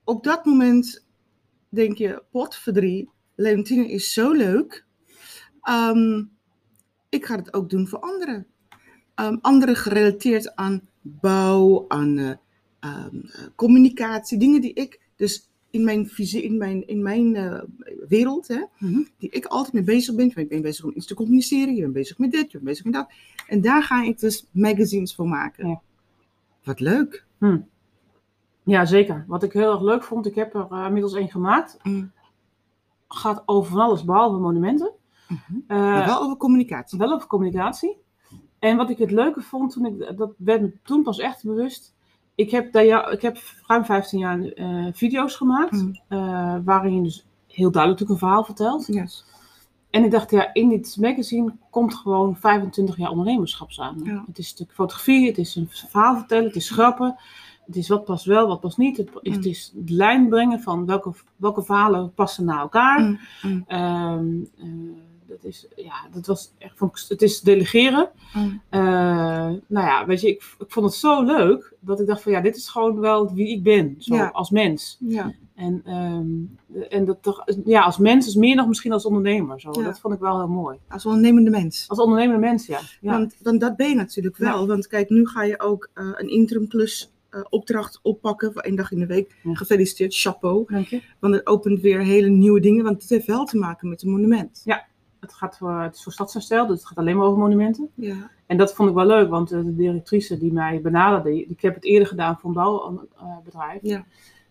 op 0.04 0.24
dat 0.24 0.46
moment 0.46 1.06
denk 1.70 1.98
je, 1.98 2.24
potverdrie, 2.32 3.10
Leontine 3.36 3.90
is 3.90 4.14
zo 4.14 4.32
leuk. 4.32 4.86
Ehm, 5.62 6.24
ik 7.10 7.26
ga 7.26 7.36
het 7.36 7.54
ook 7.54 7.70
doen 7.70 7.88
voor 7.88 8.00
anderen. 8.00 8.48
Ehm, 9.16 9.38
anderen 9.42 9.76
gerelateerd 9.76 10.56
aan 10.56 10.82
bouw, 11.02 11.86
aan 11.88 12.18
eh, 12.18 12.30
ehm, 12.80 13.16
eh, 13.16 13.46
communicatie, 13.56 14.38
dingen 14.40 14.62
die 14.62 14.74
ik 14.74 15.00
dus 15.16 15.50
in 15.70 15.84
mijn, 15.84 16.08
visie, 16.08 16.44
in 16.44 16.58
mijn, 16.58 16.88
in 16.88 17.02
mijn 17.04 17.36
eh, 17.36 17.62
wereld, 18.08 18.48
hè, 18.48 18.64
Mhm. 18.78 19.02
die 19.18 19.30
ik 19.30 19.46
altijd 19.46 19.74
mee 19.74 19.84
bezig 19.84 20.16
ben. 20.16 20.32
Je 20.36 20.46
bent 20.48 20.62
bezig 20.62 20.86
om 20.86 20.92
iets 20.96 21.06
te 21.06 21.14
communiceren, 21.14 21.76
je 21.76 21.82
bent 21.82 21.94
bezig 21.94 22.18
met 22.18 22.32
dit, 22.32 22.42
je 22.42 22.52
bent 22.52 22.64
bezig 22.64 22.84
met 22.86 22.94
dat. 22.94 23.12
En 23.48 23.62
daar 23.62 23.84
ga 23.84 24.04
ik 24.04 24.20
dus 24.20 24.48
magazines 24.52 25.16
voor 25.16 25.28
maken. 25.28 25.68
Ja. 25.68 25.82
Wat 26.64 26.80
leuk. 26.80 27.26
ja, 28.64 28.86
zeker. 28.86 29.26
Wat 29.28 29.44
ik 29.44 29.54
heel 29.54 29.72
erg 29.72 29.82
leuk 29.82 30.04
vond, 30.04 30.26
ik 30.26 30.36
heb 30.36 30.54
er 30.56 30.68
eh, 30.72 30.86
inmiddels 30.86 31.14
één 31.14 31.30
gemaakt. 31.30 31.78
Mm. 31.84 32.12
Gaat 33.08 33.44
over 33.46 33.72
van 33.72 33.80
alles 33.82 34.06
behalve 34.06 34.40
monumenten. 34.40 34.92
Mhm. 35.28 35.40
Eh, 35.68 35.78
Maar 35.78 36.06
wel 36.06 36.22
over 36.22 36.38
communicatie. 36.38 36.98
wel 36.98 37.14
over 37.14 37.28
communicatie. 37.28 37.98
En 38.60 38.78
wat 38.78 38.90
ik 38.90 38.98
het 38.98 39.12
leuke 39.12 39.42
vond, 39.42 39.72
toen 39.72 39.86
ik, 39.86 40.18
dat 40.18 40.34
werd 40.38 40.62
me 40.62 40.74
toen 40.84 41.04
pas 41.04 41.20
echt 41.20 41.44
bewust. 41.44 41.94
Ik 42.36 42.52
heb, 42.52 42.72
daar, 42.72 43.12
ik 43.12 43.22
heb 43.22 43.38
ruim 43.68 43.86
15 43.86 44.20
jaar 44.20 44.42
eh, 44.42 44.86
video's 44.94 45.36
gemaakt. 45.36 45.72
Mm. 45.72 46.00
eh, 46.08 46.56
waarin 46.66 46.96
je 46.96 47.02
dus 47.02 47.26
heel 47.48 47.72
duidelijk 47.72 48.00
natuurlijk 48.00 48.10
een 48.12 48.18
verhaal 48.28 48.44
vertelt. 48.44 48.86
Yes. 48.88 49.26
En 49.90 50.04
ik 50.04 50.12
dacht, 50.12 50.32
ja, 50.32 50.54
in 50.54 50.70
dit 50.70 50.98
magazine 51.00 51.54
komt 51.70 51.96
gewoon 51.96 52.36
25 52.38 52.98
jaar 52.98 53.10
ondernemerschap 53.10 53.72
samen. 53.72 54.04
Ja. 54.06 54.24
Het 54.28 54.38
is 54.38 54.48
stuk 54.48 54.72
fotografie, 54.74 55.28
het 55.28 55.38
is 55.38 55.56
een 55.56 55.68
verhaal 55.70 56.18
vertellen, 56.18 56.46
het 56.46 56.56
is 56.56 56.70
grappen. 56.70 57.16
Het 57.66 57.76
is 57.76 57.88
wat 57.88 58.04
past 58.06 58.26
wel, 58.26 58.48
wat 58.48 58.60
past 58.60 58.78
niet. 58.78 58.98
Het, 58.98 59.10
is- 59.22 59.30
Mm. 59.32 59.36
het 59.38 59.46
is 59.46 59.72
de 59.76 59.94
lijn 59.94 60.30
brengen 60.30 60.62
van 60.62 60.86
welke, 60.86 61.12
welke 61.36 61.64
verhalen 61.64 62.14
passen 62.14 62.46
naar 62.46 62.60
elkaar. 62.60 63.20
Mm, 63.42 63.66
is, 65.46 65.68
ja, 65.76 65.94
dat 66.14 66.26
was 66.26 66.52
echt, 66.58 67.10
het 67.10 67.22
is 67.22 67.42
delegeren. 67.42 68.10
mm. 68.34 68.62
Eh, 68.70 68.82
nou 69.68 69.86
ja, 69.88 70.06
weet 70.06 70.22
je, 70.22 70.28
ik, 70.28 70.56
ik 70.60 70.72
vond 70.72 70.86
het 70.86 70.96
zo 70.96 71.24
leuk 71.24 71.74
dat 71.80 72.00
ik 72.00 72.08
dacht 72.08 72.22
van 72.22 72.32
ja, 72.32 72.42
dit 72.42 72.56
is 72.56 72.70
gewoon 72.70 73.00
wel 73.00 73.34
wie 73.34 73.48
ik 73.48 73.64
ben, 73.64 73.96
zo 74.00 74.16
Ja. 74.16 74.30
als 74.34 74.50
mens. 74.50 74.98
Ja. 75.00 75.34
En, 75.56 75.82
ehm, 75.86 76.84
en 76.90 77.06
dat 77.06 77.18
toch, 77.22 77.44
ja, 77.66 77.82
als 77.82 77.98
mens 77.98 78.28
is 78.28 78.36
meer 78.36 78.56
nog 78.56 78.68
misschien 78.68 78.92
als 78.92 79.06
ondernemer. 79.06 79.60
Zo. 79.62 79.70
Ja. 79.72 79.84
Dat 79.84 80.00
vond 80.00 80.14
ik 80.14 80.20
wel 80.20 80.38
heel 80.38 80.48
mooi. 80.48 80.78
Als 80.88 81.06
ondernemende 81.06 81.50
mens. 81.50 81.86
Als 81.88 82.00
ondernemende 82.00 82.40
mens, 82.48 82.66
ja. 82.66 82.80
ja. 83.02 83.12
Want, 83.12 83.36
want 83.42 83.60
dat 83.62 83.76
ben 83.76 83.90
je 83.90 83.96
natuurlijk 83.96 84.38
wel. 84.38 84.68
Want 84.68 84.88
kijk, 84.88 85.10
nu 85.10 85.28
ga 85.28 85.44
je 85.44 85.60
ook 85.60 85.90
eh, 85.94 86.10
een 86.16 86.30
interimklus 86.30 87.12
eh, 87.30 87.42
opdracht 87.50 88.00
oppakken 88.04 88.54
voor 88.54 88.62
één 88.62 88.76
dag 88.76 88.92
in 88.92 89.00
de 89.00 89.06
week. 89.06 89.36
Ja. 89.44 89.54
Gefeliciteerd, 89.54 90.16
chapeau. 90.16 90.64
Dank 90.68 90.88
je. 90.88 91.02
Want 91.20 91.34
het 91.34 91.48
opent 91.48 91.82
weer 91.82 92.00
hele 92.00 92.30
nieuwe 92.30 92.60
dingen. 92.60 92.84
Want 92.84 93.02
het 93.02 93.10
heeft 93.10 93.28
wel 93.28 93.46
te 93.46 93.58
maken 93.58 93.90
met 93.90 94.02
een 94.02 94.10
monument. 94.10 94.62
Het, 95.26 95.34
gaat 95.34 95.58
voor, 95.58 95.80
het 95.82 95.96
is 95.96 96.04
voor 96.04 96.12
stadsherstel, 96.12 96.68
dus 96.68 96.78
het 96.78 96.88
gaat 96.88 96.98
alleen 96.98 97.18
maar 97.18 97.26
over 97.26 97.40
monumenten. 97.40 97.90
Ja. 97.96 98.30
En 98.46 98.58
dat 98.58 98.74
vond 98.74 98.90
ik 98.90 98.96
wel 98.96 99.06
leuk, 99.06 99.30
want 99.30 99.52
eh, 99.52 99.60
de 99.64 99.76
directrice 99.76 100.38
die 100.38 100.54
mij 100.54 100.82
benaderde, 100.82 101.30
die- 101.30 101.46
ik 101.50 101.62
heb 101.62 101.76
het 101.76 101.84
eerder 101.84 102.08
gedaan 102.08 102.38
voor 102.40 102.50
een 102.50 102.56
bouwbedrijf. 102.56 103.80
Ja. 103.82 104.06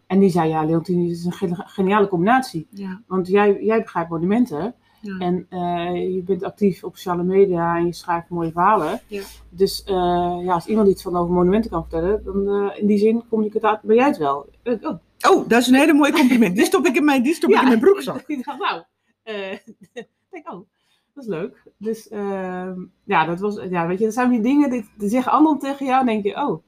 En 0.06 0.18
die 0.18 0.30
zei, 0.30 0.48
ja 0.48 0.64
Leontine, 0.64 1.02
dit 1.06 1.10
is 1.16 1.24
een 1.24 1.56
geniale 1.56 2.08
combinatie. 2.08 2.66
Ja. 2.70 3.00
Want 3.06 3.28
jij, 3.28 3.62
jij 3.64 3.82
begrijpt 3.82 4.10
monumenten 4.10 4.74
Ja. 5.00 5.18
en 5.18 5.46
eh, 5.48 6.14
je 6.14 6.22
bent 6.22 6.42
actief 6.44 6.84
op 6.84 6.96
sociale 6.96 7.22
media 7.22 7.76
en 7.76 7.86
je 7.86 7.92
schrijft 7.92 8.28
mooie 8.28 8.52
verhalen. 8.52 9.00
Ja. 9.06 9.22
Dus 9.48 9.84
eh, 9.84 9.94
ja, 10.42 10.52
als 10.52 10.66
iemand 10.66 10.88
iets 10.88 11.02
van 11.02 11.16
over 11.16 11.34
monumenten 11.34 11.70
kan 11.70 11.80
vertellen, 11.88 12.24
dan 12.24 12.48
eh, 12.48 12.80
in 12.80 12.86
die 12.86 12.98
zin 12.98 13.22
communicatie 13.28 13.86
ben 13.88 13.96
jij 13.96 14.06
het 14.06 14.16
wel. 14.16 14.48
Eh, 14.62 14.74
oh, 14.82 14.94
Oh, 15.30 15.48
dat 15.48 15.60
is 15.60 15.66
een 15.66 15.74
hele 15.74 15.92
mooie 15.94 16.12
compliment. 16.12 16.56
Die 16.56 16.64
stop 16.64 16.86
ik 16.86 16.96
in 16.96 17.04
mijn, 17.04 17.22
die 17.22 17.34
stop 17.34 17.50
ik 17.50 17.60
in 17.60 17.68
mijn 17.68 17.80
broekzak. 17.80 18.22
Ik 18.26 18.44
dacht, 18.44 18.58
nou, 18.58 18.82
eh, 19.22 19.52
ik 19.52 20.06
denk, 20.44 20.56
oh, 20.56 20.66
dat 21.14 21.24
is 21.24 21.30
leuk. 21.30 21.62
Dus 21.78 22.08
ehm, 22.08 22.80
ja, 23.04 23.24
dat 23.26 23.40
was, 23.40 23.60
ja, 23.70 23.86
weet 23.86 23.98
je, 23.98 24.04
dat 24.04 24.14
zijn 24.14 24.30
die 24.30 24.40
dingen, 24.40 24.70
die, 24.70 24.88
die 24.98 25.08
zeggen 25.08 25.32
anderen 25.32 25.58
tegen 25.58 25.86
jou, 25.86 26.00
en 26.00 26.06
denk 26.06 26.24
je, 26.24 26.36
oh, 26.36 26.62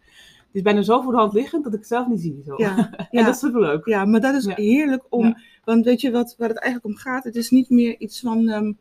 het 0.47 0.53
is 0.53 0.63
bijna 0.63 0.83
zo 0.83 1.01
voor 1.03 1.13
de 1.13 1.19
hand 1.19 1.33
liggend 1.33 1.65
dat 1.65 1.73
ik 1.73 1.79
het 1.79 1.89
zelf 1.89 2.07
niet 2.07 2.21
zie. 2.21 2.43
Zo. 2.47 2.55
Ja. 2.57 2.91
En 2.97 3.07
Ja. 3.11 3.25
dat 3.25 3.35
is 3.35 3.41
superleuk. 3.41 3.87
Ja, 3.87 4.05
maar 4.05 4.21
dat 4.21 4.35
is 4.35 4.45
Ja. 4.45 4.55
heerlijk 4.55 5.05
om. 5.09 5.37
Want 5.65 5.85
weet 5.85 6.01
je 6.01 6.11
wat, 6.11 6.35
waar 6.39 6.49
het 6.49 6.59
eigenlijk 6.59 6.95
om 6.95 7.01
gaat? 7.01 7.25
Het 7.25 7.37
is 7.37 7.51
niet 7.51 7.71
meer 7.71 7.99
iets 7.99 8.21
van 8.21 8.49
ehm, 8.49 8.73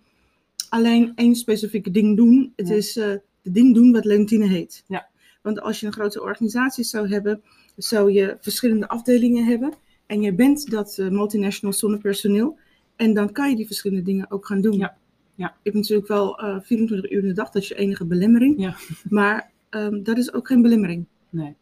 alleen 0.69 1.11
één 1.15 1.35
specifieke 1.35 1.91
ding 1.91 2.17
doen. 2.17 2.53
Het 2.55 2.69
is 2.69 2.93
de 2.93 3.21
ding 3.41 3.73
doen 3.75 3.91
wat 3.91 4.05
Leontine 4.05 4.47
heet. 4.47 4.83
Ja. 4.87 5.07
Want 5.41 5.61
als 5.61 5.79
je 5.79 5.85
een 5.85 5.93
grote 5.93 6.21
organisatie 6.21 6.83
zou 6.83 7.09
hebben, 7.09 7.41
zou 7.75 8.11
je 8.11 8.37
verschillende 8.39 8.87
afdelingen 8.87 9.45
hebben. 9.45 9.73
En 10.05 10.21
je 10.21 10.33
bent 10.33 10.69
dat 10.71 10.97
eh, 10.97 11.09
multinational 11.09 11.73
zonnepersoneel. 11.73 12.57
En 12.95 13.13
dan 13.13 13.31
kan 13.31 13.49
je 13.49 13.55
die 13.55 13.65
verschillende 13.65 14.03
dingen 14.03 14.31
ook 14.31 14.45
gaan 14.45 14.61
doen. 14.61 14.77
Ja. 14.77 14.97
Ja. 15.35 15.47
Je 15.47 15.69
hebt 15.69 15.75
natuurlijk 15.75 16.07
wel 16.07 16.39
eh 16.39 16.59
24 16.61 17.11
uur 17.11 17.21
in 17.21 17.27
de 17.27 17.33
dag, 17.33 17.49
dat 17.49 17.61
is 17.61 17.67
je 17.67 17.75
enige 17.75 18.05
belemmering. 18.05 18.59
Ja. 18.61 18.75
Maar 19.09 19.51
ehm, 19.69 20.03
dat 20.03 20.17
is 20.17 20.33
ook 20.33 20.47
geen 20.47 20.61
belemmering. 20.61 21.05
Nee. 21.29 21.55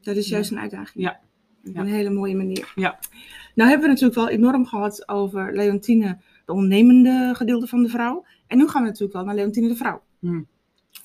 Dat 0.00 0.16
is 0.16 0.28
juist 0.28 0.50
een 0.50 0.58
uitdaging. 0.58 1.04
Ja. 1.04 1.20
Op 1.66 1.74
Ja. 1.74 1.80
een 1.80 1.86
hele 1.86 2.10
mooie 2.10 2.36
manier. 2.36 2.72
Ja. 2.74 2.98
Nou 3.54 3.68
hebben 3.70 3.86
we 3.88 3.92
natuurlijk 3.94 4.20
wel 4.20 4.28
enorm 4.28 4.66
gehad 4.66 5.08
over 5.08 5.54
Leontine, 5.54 6.18
de 6.46 6.52
ondernemende 6.52 7.30
gedeelte 7.34 7.66
van 7.66 7.82
de 7.82 7.88
vrouw. 7.88 8.24
En 8.46 8.56
nu 8.58 8.68
gaan 8.68 8.82
we 8.82 8.88
natuurlijk 8.88 9.12
wel 9.14 9.24
naar 9.24 9.34
Leontine 9.34 9.68
de 9.68 9.76
vrouw. 9.76 10.02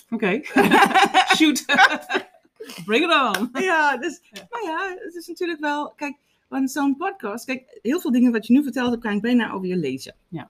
Oké. 0.10 0.41
Shoot. 1.38 1.65
Bring 2.86 3.06
it 3.06 3.38
on. 3.38 3.50
Ja, 3.63 3.98
dus, 3.98 4.22
Ja. 4.32 4.48
nou 4.50 4.65
ja, 4.65 4.96
het 5.04 5.15
is 5.15 5.28
natuurlijk 5.28 5.60
wel, 5.60 5.93
kijk, 5.96 6.17
want 6.48 6.72
zo'n 6.72 6.98
podcast, 6.98 7.46
kijk, 7.46 7.80
heel 7.82 8.00
veel 8.00 8.12
dingen 8.12 8.32
wat 8.32 8.48
je 8.48 8.54
nu 8.54 8.64
vertelt, 8.64 8.92
heb 8.92 9.00
kan 9.00 9.14
ik 9.14 9.22
bijna 9.22 9.52
over 9.52 9.68
je 9.68 9.78
lezen. 9.78 10.16
Ja. 10.28 10.50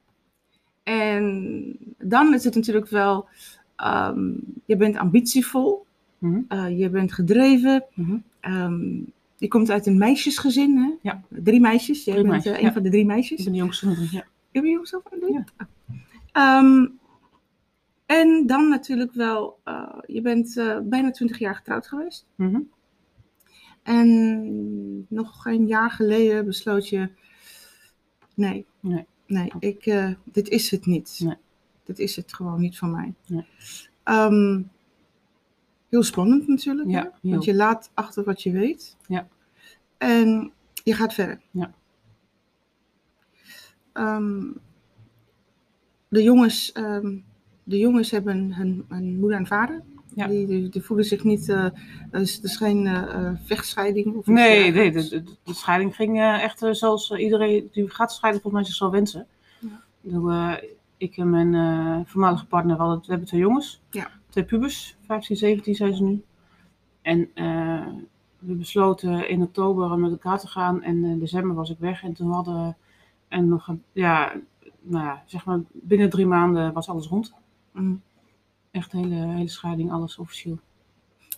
En 0.83 1.77
dan 1.97 2.33
is 2.33 2.43
het 2.43 2.55
natuurlijk 2.55 2.87
wel, 2.89 3.27
ehm, 3.75 4.31
je 4.65 4.77
bent 4.77 4.97
ambitievol, 4.97 5.85
Mhm. 6.17 6.41
eh, 6.47 6.79
je 6.79 6.89
bent 6.89 7.13
gedreven, 7.13 7.85
Mhm. 7.93 8.17
ehm, 8.39 8.99
je 9.37 9.47
komt 9.47 9.69
uit 9.71 9.85
een 9.85 9.97
meisjesgezin, 9.97 10.77
hè? 10.77 10.91
Ja. 11.01 11.21
Drie 11.29 11.59
meisjes, 11.59 12.03
jij 12.03 12.13
Drie 12.13 12.27
bent 12.27 12.35
meisjes, 12.35 12.51
eh, 12.53 12.59
een 12.59 12.65
ja. 12.67 12.73
van 12.73 12.83
de 12.83 12.89
drie 12.89 13.05
meisjes. 13.05 13.37
Ik 13.37 13.43
ben 13.43 13.53
de 13.53 13.59
jongste 13.59 13.85
van 13.85 13.95
drie, 13.95 14.09
ja. 14.11 14.25
Je 14.51 14.61
jongens 14.69 14.95
over 14.95 15.19
doen? 15.19 15.31
Ja. 15.31 15.67
Ehm, 16.31 16.87
en 18.05 18.47
dan 18.47 18.69
natuurlijk 18.69 19.13
wel, 19.13 19.59
eh, 19.63 19.97
je 20.05 20.21
bent 20.21 20.53
bijna 20.83 21.11
twintig 21.11 21.39
jaar 21.39 21.55
getrouwd 21.55 21.87
geweest. 21.87 22.25
Mhm. 22.35 22.59
En 23.87 25.05
nog 25.09 25.45
een 25.45 25.67
jaar 25.67 25.91
geleden 25.91 26.45
besloot 26.45 26.89
je, 26.89 27.09
nee, 28.35 28.65
Nee. 28.79 29.05
nee, 29.27 29.51
ik, 29.59 29.85
eh, 29.85 30.11
dit 30.23 30.49
is 30.49 30.71
het 30.71 30.85
niet. 30.85 31.19
Nee. 31.23 31.35
Dit 31.83 31.99
is 31.99 32.15
het 32.15 32.33
gewoon 32.33 32.59
niet 32.59 32.77
van 32.77 32.91
mij. 32.91 33.13
Nee. 33.27 33.45
Ehm, 34.03 34.61
heel 35.89 36.03
spannend 36.03 36.47
natuurlijk, 36.47 36.89
Ja, 36.89 36.95
hè? 37.03 37.09
heel. 37.21 37.31
want 37.31 37.43
je 37.43 37.55
laat 37.55 37.91
achter 37.93 38.23
wat 38.23 38.43
je 38.43 38.51
weet. 38.51 38.97
Ja. 39.07 39.27
En 39.97 40.51
je 40.83 40.93
gaat 40.93 41.13
verder. 41.13 41.41
Ja. 41.51 41.73
Ehm, 43.93 44.43
de 46.07 46.23
jongens, 46.23 46.71
ehm, 46.71 47.17
de 47.63 47.77
jongens 47.77 48.11
hebben 48.11 48.53
hun, 48.53 48.85
hun 48.87 49.19
moeder 49.19 49.37
en 49.37 49.47
vader. 49.47 49.83
Ja. 50.17 50.27
Die, 50.27 50.47
die, 50.47 50.69
die 50.69 50.81
voelen 50.81 51.05
zich 51.05 51.23
niet, 51.23 51.49
er 51.49 51.73
is, 52.11 52.41
is 52.41 52.57
geen 52.57 53.07
vechtscheiding 53.43 54.15
of 54.15 54.25
Nee, 54.25 54.71
nee 54.71 54.91
de, 54.91 55.09
de, 55.09 55.23
de 55.43 55.53
scheiding 55.53 55.95
ging 55.95 56.17
eh, 56.17 56.43
echt 56.43 56.61
eh, 56.61 56.71
zoals 56.71 57.11
eh, 57.11 57.23
iedereen 57.23 57.69
die 57.71 57.89
gaat 57.89 58.13
scheiden 58.13 58.41
volgens 58.41 58.61
mij 58.61 58.71
zich 58.71 58.79
zou 58.79 58.91
wensen. 58.91 59.27
Ja. 60.01 60.59
Ik, 60.97 61.17
en 61.17 61.29
mijn 61.29 62.05
voormalige 62.05 62.45
partner, 62.45 62.75
we, 62.75 62.81
hadden, 62.81 62.99
we 62.99 63.05
hebben 63.07 63.27
twee 63.27 63.41
jongens. 63.41 63.81
Ja. 63.89 64.09
Twee 64.29 64.43
pubers, 64.43 64.95
15, 65.05 65.35
17 65.35 65.75
zijn 65.75 65.95
ze 65.95 66.03
nu. 66.03 66.23
En 67.01 67.29
we 68.39 68.53
besloten 68.53 69.29
in 69.29 69.41
oktober 69.41 69.99
met 69.99 70.11
elkaar 70.11 70.39
te 70.39 70.47
gaan. 70.47 70.83
En 70.83 71.03
in 71.03 71.19
december 71.19 71.55
was 71.55 71.69
ik 71.69 71.79
weg. 71.79 72.03
En 72.03 72.13
toen 72.13 72.31
hadden 72.31 72.65
we, 72.65 72.73
en 73.27 73.47
nog 73.47 73.67
een, 73.67 73.83
ja, 73.91 74.33
nou 74.81 75.05
ja, 75.05 75.23
zeg 75.25 75.45
maar 75.45 75.59
binnen 75.71 76.09
drie 76.09 76.25
maanden 76.25 76.73
was 76.73 76.89
alles 76.89 77.07
rond. 77.07 77.33
Mm. 77.71 78.01
Echt 78.77 78.91
hele, 78.91 79.15
hele 79.15 79.49
scheiding, 79.49 79.91
alles 79.91 80.17
officieel. 80.17 80.59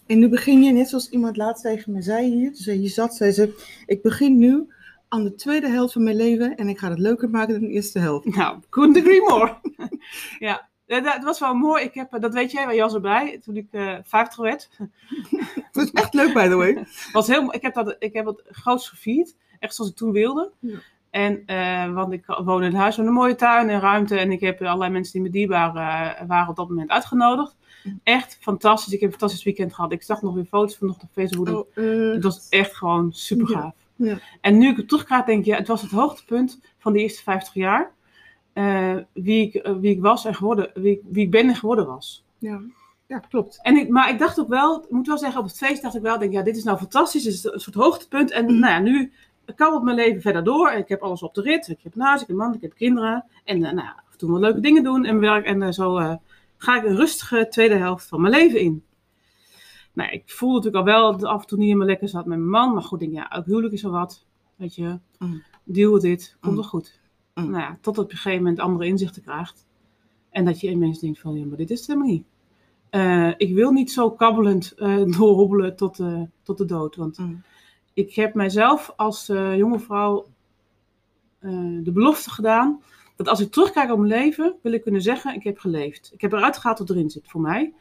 En 0.05 0.19
nu 0.19 0.29
begin 0.29 0.63
je, 0.63 0.71
net 0.71 0.89
zoals 0.89 1.09
iemand 1.09 1.37
laatst 1.37 1.63
tegen 1.63 1.91
me 1.91 2.01
zei 2.01 2.33
hier, 2.33 2.47
toen 2.47 2.63
zei 2.63 2.81
je 2.81 2.87
zat, 2.87 3.15
zei 3.15 3.31
ze, 3.31 3.65
ik 3.85 4.01
begin 4.01 4.37
nu 4.37 4.73
aan 5.07 5.23
de 5.23 5.35
tweede 5.35 5.67
helft 5.67 5.93
van 5.93 6.03
mijn 6.03 6.15
leven 6.15 6.55
en 6.55 6.69
ik 6.69 6.79
ga 6.79 6.89
het 6.89 6.99
leuker 6.99 7.29
maken 7.29 7.53
dan 7.53 7.69
de 7.69 7.73
eerste 7.73 7.99
helft. 7.99 8.25
Nou, 8.35 8.59
couldn't 8.69 8.97
agree 8.97 9.21
more. 9.21 9.57
ja, 10.39 10.69
dat 10.85 11.23
was 11.23 11.39
wel 11.39 11.53
mooi. 11.53 11.83
Ik 11.83 11.93
heb, 11.93 12.13
eh, 12.13 12.21
dat 12.21 12.33
weet 12.33 12.51
jij, 12.51 12.65
waar 12.65 12.75
je 12.75 12.81
was 12.81 12.93
erbij 12.93 13.39
toen 13.43 13.55
ik 13.55 13.67
eh 13.71 13.97
50 14.03 14.39
werd. 14.39 14.69
Dat 15.71 15.83
is 15.83 15.91
echt 15.91 16.13
leuk, 16.13 16.33
by 16.33 16.47
the 16.47 16.55
way. 16.55 16.85
Was 17.11 17.27
heel, 17.27 17.53
ik 17.53 17.61
heb 17.61 17.73
dat 17.73 17.95
ik 17.99 18.13
heb 18.13 18.25
het 18.25 18.41
groots 18.49 18.89
gevierd. 18.89 19.35
Echt 19.59 19.75
zoals 19.75 19.91
ik 19.91 19.97
toen 19.97 20.11
wilde. 20.11 20.51
Ja. 20.59 20.79
En, 21.09 21.43
eh, 21.45 21.93
want 21.93 22.11
ik 22.13 22.25
woon 22.43 22.63
in 22.63 22.71
een 22.71 22.79
huis 22.79 22.97
met 22.97 23.07
een 23.07 23.13
mooie 23.13 23.35
tuin 23.35 23.69
en 23.69 23.79
ruimte. 23.79 24.17
En 24.17 24.31
ik 24.31 24.39
heb 24.39 24.61
allerlei 24.61 24.91
mensen 24.91 25.13
die 25.13 25.21
me 25.21 25.29
dierbaar 25.29 25.75
eh, 25.75 26.27
waren 26.27 26.49
op 26.49 26.55
dat 26.55 26.69
moment 26.69 26.89
uitgenodigd. 26.89 27.55
Ja. 27.83 27.91
Echt 28.03 28.37
fantastisch. 28.41 28.93
Ik 28.93 28.99
heb 28.99 29.11
een 29.11 29.17
fantastisch 29.19 29.45
weekend 29.45 29.73
gehad. 29.73 29.91
Ik 29.91 30.03
zag 30.03 30.21
nog 30.21 30.33
weer 30.33 30.45
foto's 30.45 30.77
van 30.77 30.87
nog 30.87 30.95
op 31.01 31.09
Facebook. 31.13 31.47
Oh, 31.49 31.67
eh, 31.75 32.13
Het 32.13 32.23
was 32.23 32.49
echt 32.49 32.75
gewoon 32.75 33.11
super 33.13 33.49
Ja. 33.51 33.59
gaaf. 33.61 33.73
Ja. 33.95 34.17
En 34.41 34.57
nu 34.57 34.69
ik 34.69 34.77
het 34.77 34.87
terugga, 34.87 35.21
denk 35.21 35.45
je, 35.45 35.55
het 35.55 35.67
was 35.67 35.81
het 35.81 35.91
hoogtepunt 35.91 36.59
van 36.77 36.93
de 36.93 36.99
eerste 36.99 37.23
50 37.23 37.53
jaar. 37.53 37.91
wie, 39.13 39.47
ik, 39.51 39.67
wie 39.79 39.91
ik 39.95 40.01
was 40.01 40.25
en 40.25 40.35
geworden, 40.35 40.71
wie, 40.73 40.91
ik- 40.93 41.01
wie 41.09 41.23
ik 41.25 41.31
ben 41.31 41.47
en 41.47 41.55
geworden 41.55 41.85
was. 41.87 42.25
ja. 42.37 42.61
ja, 43.07 43.19
klopt. 43.19 43.59
En 43.61 43.77
ik, 43.77 43.89
maar 43.89 44.09
ik 44.09 44.19
dacht 44.19 44.39
ook 44.39 44.47
wel, 44.47 44.83
ik 44.83 44.89
moet 44.89 45.07
wel 45.07 45.17
zeggen, 45.17 45.39
op 45.39 45.45
het 45.47 45.57
feest 45.57 45.81
dacht 45.81 45.95
ik 45.95 46.01
wel, 46.01 46.19
denk, 46.19 46.31
ja, 46.33 46.41
dit 46.41 46.57
is 46.57 46.63
nou 46.63 46.77
fantastisch, 46.77 47.23
dit 47.23 47.33
is 47.33 47.43
een 47.43 47.59
soort 47.59 47.75
hoogtepunt. 47.75 48.31
En 48.31 48.45
Mhm. 48.45 48.59
nou 48.59 48.73
ja, 48.73 48.79
nu 48.79 49.11
kabbelt 49.55 49.83
mijn 49.83 49.95
leven 49.95 50.21
verder 50.21 50.43
door. 50.43 50.71
Ik 50.71 50.87
heb 50.87 51.01
alles 51.01 51.23
op 51.23 51.33
de 51.33 51.41
rit. 51.41 51.67
Ik 51.67 51.79
heb 51.83 51.95
een 51.95 52.01
huis, 52.01 52.21
ik 52.21 52.27
heb 52.27 52.35
een 52.37 52.43
man, 52.43 52.53
ik 52.53 52.61
heb 52.61 52.73
kinderen. 52.73 53.25
En 53.43 53.63
eh, 53.63 53.73
nou 53.73 53.87
af 53.87 54.11
en 54.11 54.17
toe 54.17 54.31
wel 54.31 54.39
leuke 54.39 54.59
dingen 54.59 54.83
doen 54.83 55.05
en 55.05 55.19
werk. 55.19 55.45
En 55.45 55.61
eh, 55.61 55.71
zo 55.71 55.97
eh, 55.97 56.15
ga 56.57 56.77
ik 56.77 56.83
een 56.85 56.95
rustige 56.95 57.47
tweede 57.49 57.75
helft 57.75 58.07
van 58.07 58.21
mijn 58.21 58.33
leven 58.33 58.59
in. 58.59 58.83
Nou, 59.93 60.11
ik 60.11 60.23
voelde 60.25 60.55
natuurlijk 60.55 60.87
al 60.87 60.93
wel 60.93 61.11
dat 61.11 61.21
het 61.21 61.29
af 61.29 61.41
en 61.41 61.47
toe 61.47 61.57
niet 61.57 61.67
helemaal 61.67 61.87
lekker 61.87 62.09
zat 62.09 62.25
met 62.25 62.37
mijn 62.37 62.49
man. 62.49 62.73
Maar 62.73 62.83
goed, 62.83 63.01
ik 63.01 63.11
denk, 63.11 63.23
ja, 63.29 63.37
ook 63.37 63.45
huwelijk 63.45 63.73
is 63.73 63.83
er 63.83 63.89
wat. 63.91 64.25
Weet 64.55 64.75
je, 64.75 64.99
Mm. 65.17 65.43
deal 65.63 65.93
with 65.93 66.01
dit, 66.01 66.37
komt 66.39 66.53
Mm. 66.53 66.59
wel 66.59 66.69
goed. 66.69 66.99
Mm. 67.33 67.49
Nou 67.49 67.63
ja, 67.63 67.77
tot 67.81 67.97
op 67.97 68.11
een 68.11 68.15
gegeven 68.17 68.37
moment 68.43 68.59
andere 68.59 68.85
inzichten 68.85 69.21
krijgt. 69.21 69.65
En 70.29 70.45
dat 70.45 70.59
je 70.59 70.69
ineens 70.69 70.99
denkt 70.99 71.19
van, 71.19 71.39
ja, 71.39 71.45
maar 71.45 71.57
dit 71.57 71.69
is 71.69 71.79
het 71.79 71.87
helemaal 71.87 72.07
niet. 72.07 72.25
Ik 73.37 73.53
wil 73.55 73.71
niet 73.71 73.91
zo 73.91 74.11
kabbelend 74.11 74.73
doorhobbelen 75.17 75.75
tot, 75.75 75.99
tot 76.43 76.57
de 76.57 76.65
dood. 76.65 76.95
Want 76.95 77.17
Mm. 77.17 77.43
Ik 77.93 78.13
heb 78.15 78.33
mijzelf 78.33 78.93
als 78.95 79.29
eh, 79.29 79.57
jonge 79.57 79.79
vrouw 79.79 80.25
eh, 81.39 81.49
de 81.83 81.91
belofte 81.91 82.29
gedaan 82.29 82.81
dat 83.15 83.27
als 83.27 83.39
ik 83.39 83.51
terugkijk 83.51 83.91
op 83.91 83.97
mijn 83.97 84.09
leven, 84.21 84.55
wil 84.61 84.71
ik 84.73 84.81
kunnen 84.81 85.01
zeggen, 85.01 85.35
ik 85.35 85.43
heb 85.43 85.57
geleefd. 85.59 86.11
Ik 86.13 86.21
heb 86.21 86.31
eruit 86.31 86.57
gehaald 86.57 86.79
wat 86.79 86.89
erin 86.89 87.09
zit 87.09 87.27
voor 87.27 87.41
mij. 87.41 87.73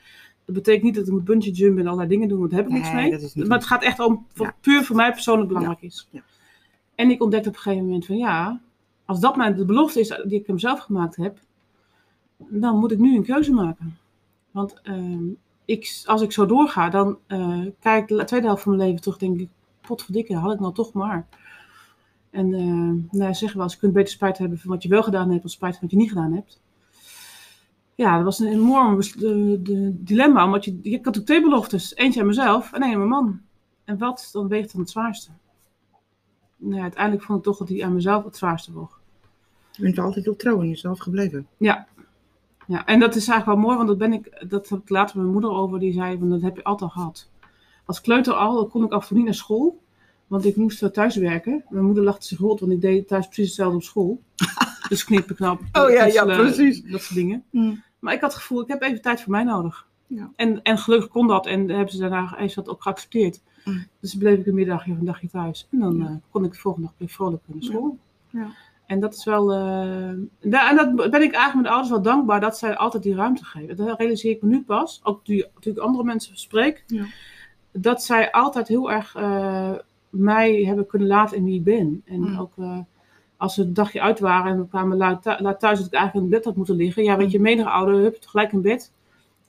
Dat 0.44 0.54
betekent 0.54 0.82
niet 0.84 0.94
dat 0.94 1.06
ik 1.06 1.12
moet 1.12 1.24
bungee 1.24 1.52
jumpen 1.52 1.80
en 1.80 1.86
allerlei 1.86 2.08
dingen 2.08 2.28
doen, 2.28 2.38
want 2.38 2.50
daar 2.50 2.60
heb 2.60 2.68
ik 2.68 2.74
niks 2.74 2.92
Nee, 2.92 3.02
mee. 3.02 3.10
dat 3.10 3.22
is 3.22 3.34
niet 3.34 3.48
maar 3.48 3.58
het 3.58 3.66
gaat 3.66 3.82
echt 3.82 4.00
om 4.00 4.26
wat 4.34 4.46
Ja. 4.46 4.54
puur 4.60 4.84
voor 4.84 4.96
mij 4.96 5.12
persoonlijk 5.12 5.48
belangrijk 5.48 5.82
is. 5.82 6.08
Ja. 6.10 6.20
En 6.94 7.10
ik 7.10 7.22
ontdekte 7.22 7.48
op 7.48 7.54
een 7.54 7.60
gegeven 7.60 7.84
moment 7.84 8.06
van 8.06 8.16
ja, 8.16 8.60
als 9.04 9.20
dat 9.20 9.36
mijn 9.36 9.54
de 9.56 9.64
belofte 9.64 10.00
is 10.00 10.08
die 10.24 10.40
ik 10.40 10.46
hem 10.46 10.58
zelf 10.58 10.78
gemaakt 10.80 11.16
heb, 11.16 11.38
dan 12.36 12.78
moet 12.78 12.92
ik 12.92 12.98
nu 12.98 13.16
een 13.16 13.24
keuze 13.24 13.52
maken. 13.52 13.98
Want 14.50 14.80
ehm, 14.82 15.24
ik, 15.64 16.02
als 16.04 16.22
ik 16.22 16.32
zo 16.32 16.46
doorga, 16.46 16.88
dan 16.88 17.18
eh, 17.26 17.60
kijk 17.80 18.10
ik 18.10 18.16
de 18.18 18.24
tweede 18.24 18.46
helft 18.46 18.62
van 18.62 18.76
mijn 18.76 18.88
leven 18.88 19.02
terug, 19.02 19.18
denk 19.18 19.40
ik, 19.40 19.48
potverdikke, 19.88 20.34
had 20.36 20.52
ik 20.52 20.60
nou 20.60 20.74
toch 20.74 20.92
maar. 20.92 21.26
En 22.30 22.54
eh 22.54 23.18
nou, 23.18 23.34
zeggen 23.34 23.56
we 23.56 23.62
als 23.62 23.72
je 23.72 23.78
kunt 23.78 23.92
beter 23.92 24.12
spijt 24.12 24.38
hebben 24.38 24.58
van 24.58 24.70
wat 24.70 24.82
je 24.82 24.88
wel 24.88 25.02
gedaan 25.02 25.28
hebt, 25.28 25.42
dan 25.42 25.50
spijt 25.50 25.72
van 25.72 25.82
wat 25.82 25.90
je 25.90 25.96
niet 25.96 26.08
gedaan 26.08 26.32
hebt. 26.32 26.60
Ja, 27.94 28.16
dat 28.16 28.24
was 28.24 28.38
een 28.38 28.46
enorm 28.46 28.96
bes- 28.96 29.12
de, 29.12 29.60
de 29.62 30.02
dilemma, 30.04 30.44
omdat 30.44 30.64
je, 30.64 30.70
je 30.82 30.90
had 30.90 31.04
natuurlijk 31.04 31.26
twee 31.26 31.42
beloftes. 31.42 31.96
Eentje 31.96 32.20
aan 32.20 32.26
mezelf 32.26 32.72
en 32.72 32.82
één 32.82 32.92
aan 32.92 32.98
mijn 32.98 33.10
man. 33.10 33.40
En 33.84 33.98
wat 33.98 34.28
dan 34.32 34.48
weegt 34.48 34.72
dan 34.72 34.80
het 34.80 34.90
zwaarste? 34.90 35.30
Nou, 36.56 36.74
ja, 36.74 36.82
uiteindelijk 36.82 37.24
vond 37.24 37.38
ik 37.38 37.44
toch 37.44 37.58
dat 37.58 37.68
die 37.68 37.84
aan 37.84 37.94
mezelf 37.94 38.24
het 38.24 38.36
zwaarste 38.36 38.72
woog. 38.72 39.00
Je 39.70 39.82
bent 39.82 39.98
altijd 39.98 40.24
heel 40.24 40.36
trouw 40.36 40.60
in 40.60 40.68
jezelf 40.68 40.98
gebleven. 40.98 41.46
Ja. 41.56 41.86
ja, 42.66 42.86
en 42.86 43.00
dat 43.00 43.14
is 43.14 43.28
eigenlijk 43.28 43.60
wel 43.60 43.66
mooi, 43.66 43.76
want 43.76 43.88
dat, 43.88 43.98
ben 43.98 44.12
ik, 44.12 44.44
dat 44.48 44.68
heb 44.68 44.80
ik 44.80 44.88
later 44.88 45.16
met 45.16 45.24
mijn 45.24 45.38
moeder 45.38 45.60
over. 45.60 45.78
Die 45.78 45.92
zei, 45.92 46.18
van, 46.18 46.30
dat 46.30 46.42
heb 46.42 46.56
je 46.56 46.64
altijd 46.64 46.92
gehad. 46.92 47.30
Als 47.88 48.00
kleuter 48.00 48.32
al, 48.34 48.54
dan 48.54 48.68
kon 48.68 48.84
ik 48.84 48.92
af 48.92 49.02
en 49.02 49.06
toe 49.08 49.16
niet 49.16 49.26
naar 49.26 49.34
school. 49.34 49.82
Want 50.26 50.44
ik 50.44 50.56
moest 50.56 50.92
thuis 50.92 51.16
werken. 51.16 51.64
Mijn 51.68 51.84
moeder 51.84 52.04
lachte 52.04 52.26
zich 52.26 52.38
rot, 52.38 52.60
want 52.60 52.72
ik 52.72 52.80
deed 52.80 53.08
thuis 53.08 53.26
precies 53.26 53.46
hetzelfde 53.46 53.76
op 53.76 53.82
school. 53.82 54.22
dus 54.88 55.04
knippen, 55.04 55.34
knappen, 55.36 55.68
Oh 55.72 55.90
ja, 55.90 56.04
ja, 56.04 56.22
knutselen, 56.22 56.36
precies. 56.36 56.82
Dat 56.82 57.00
soort 57.02 57.14
dingen. 57.14 57.44
Mm. 57.50 57.82
Maar 57.98 58.14
ik 58.14 58.20
had 58.20 58.32
het 58.32 58.40
gevoel, 58.40 58.60
ik 58.60 58.68
heb 58.68 58.82
even 58.82 59.02
tijd 59.02 59.20
voor 59.20 59.30
mij 59.32 59.44
nodig. 59.44 59.86
Ja. 60.06 60.30
En, 60.36 60.62
en 60.62 60.78
gelukkig 60.78 61.08
kon 61.10 61.26
dat. 61.26 61.46
En 61.46 61.68
hebben 61.68 61.92
ze 61.94 61.98
daarna 61.98 62.34
heeft 62.36 62.54
dat 62.54 62.68
ook 62.68 62.82
geaccepteerd. 62.82 63.40
Mm. 63.64 63.86
Dus 64.00 64.14
bleef 64.16 64.38
ik 64.38 64.46
een 64.46 64.54
middagje 64.54 64.92
of 64.92 64.98
een 64.98 65.04
dagje 65.04 65.28
thuis. 65.28 65.66
En 65.70 65.78
dan 65.78 65.96
Ja. 65.96 66.04
eh, 66.06 66.14
kon 66.30 66.44
ik 66.44 66.52
de 66.52 66.58
volgende 66.58 66.86
dag 66.86 66.96
weer 66.98 67.08
vrolijk 67.08 67.42
naar 67.46 67.62
school. 67.62 67.98
Ja. 68.30 68.46
En 68.86 69.00
dat 69.00 69.14
is 69.14 69.24
wel. 69.24 69.52
eh, 69.52 70.10
da- 70.50 70.70
en 70.70 70.76
dat 70.76 70.94
ben 70.94 71.22
ik 71.22 71.32
eigenlijk 71.32 71.54
mijn 71.54 71.66
ouders 71.66 71.90
wel 71.90 72.02
dankbaar 72.02 72.40
dat 72.40 72.58
zij 72.58 72.76
altijd 72.76 73.02
die 73.02 73.14
ruimte 73.14 73.44
geven. 73.44 73.76
Dat 73.76 73.98
realiseer 73.98 74.30
ik 74.30 74.42
me 74.42 74.48
nu 74.48 74.62
pas. 74.62 75.00
Ook 75.02 75.24
toen 75.24 75.44
ik 75.60 75.78
andere 75.78 76.04
mensen 76.04 76.36
spreek. 76.38 76.84
Ja. 76.86 77.04
Dat 77.80 78.02
zij 78.02 78.32
altijd 78.32 78.68
heel 78.68 78.90
erg 78.90 79.14
eh, 79.14 79.70
mij 80.08 80.62
hebben 80.64 80.86
kunnen 80.86 81.08
laten 81.08 81.36
in 81.36 81.44
wie 81.44 81.54
ik 81.54 81.64
ben. 81.64 82.02
En 82.04 82.20
Mm. 82.20 82.38
ook 82.38 82.52
eh, 82.58 82.78
als 83.36 83.54
ze 83.54 83.62
een 83.62 83.74
dagje 83.74 84.00
uit 84.00 84.20
waren 84.20 84.52
en 84.52 84.58
we 84.58 84.68
kwamen 84.68 84.96
laat, 84.96 85.22
thu- 85.22 85.42
laat 85.42 85.60
thuis 85.60 85.78
dat 85.78 85.86
ik 85.86 85.92
eigenlijk 85.94 86.24
in 86.26 86.32
bed 86.32 86.44
had 86.44 86.56
moeten 86.56 86.76
liggen. 86.76 87.02
Ja, 87.04 87.12
Mm. 87.12 87.18
weet 87.18 87.30
je, 87.30 87.40
menig 87.40 87.66
ouder, 87.66 87.94
hup, 87.94 88.16
gelijk 88.20 88.52
in 88.52 88.62
bed. 88.62 88.92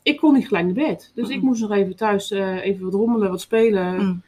Ik 0.04 0.18
kon 0.18 0.34
niet 0.34 0.48
gelijk 0.48 0.65
naar 0.65 0.74
bed. 0.88 1.12
Dus 1.15 1.28
Mm. 1.28 1.34
ik 1.34 1.42
moest 1.42 1.62
nog 1.62 1.72
even 1.72 1.96
thuis 1.96 2.32
eh, 2.32 2.65
even 2.65 2.84
wat 2.84 2.94
rommelen, 2.94 3.30
wat 3.30 3.42
spelen. 3.42 4.02
Mm. 4.06 4.22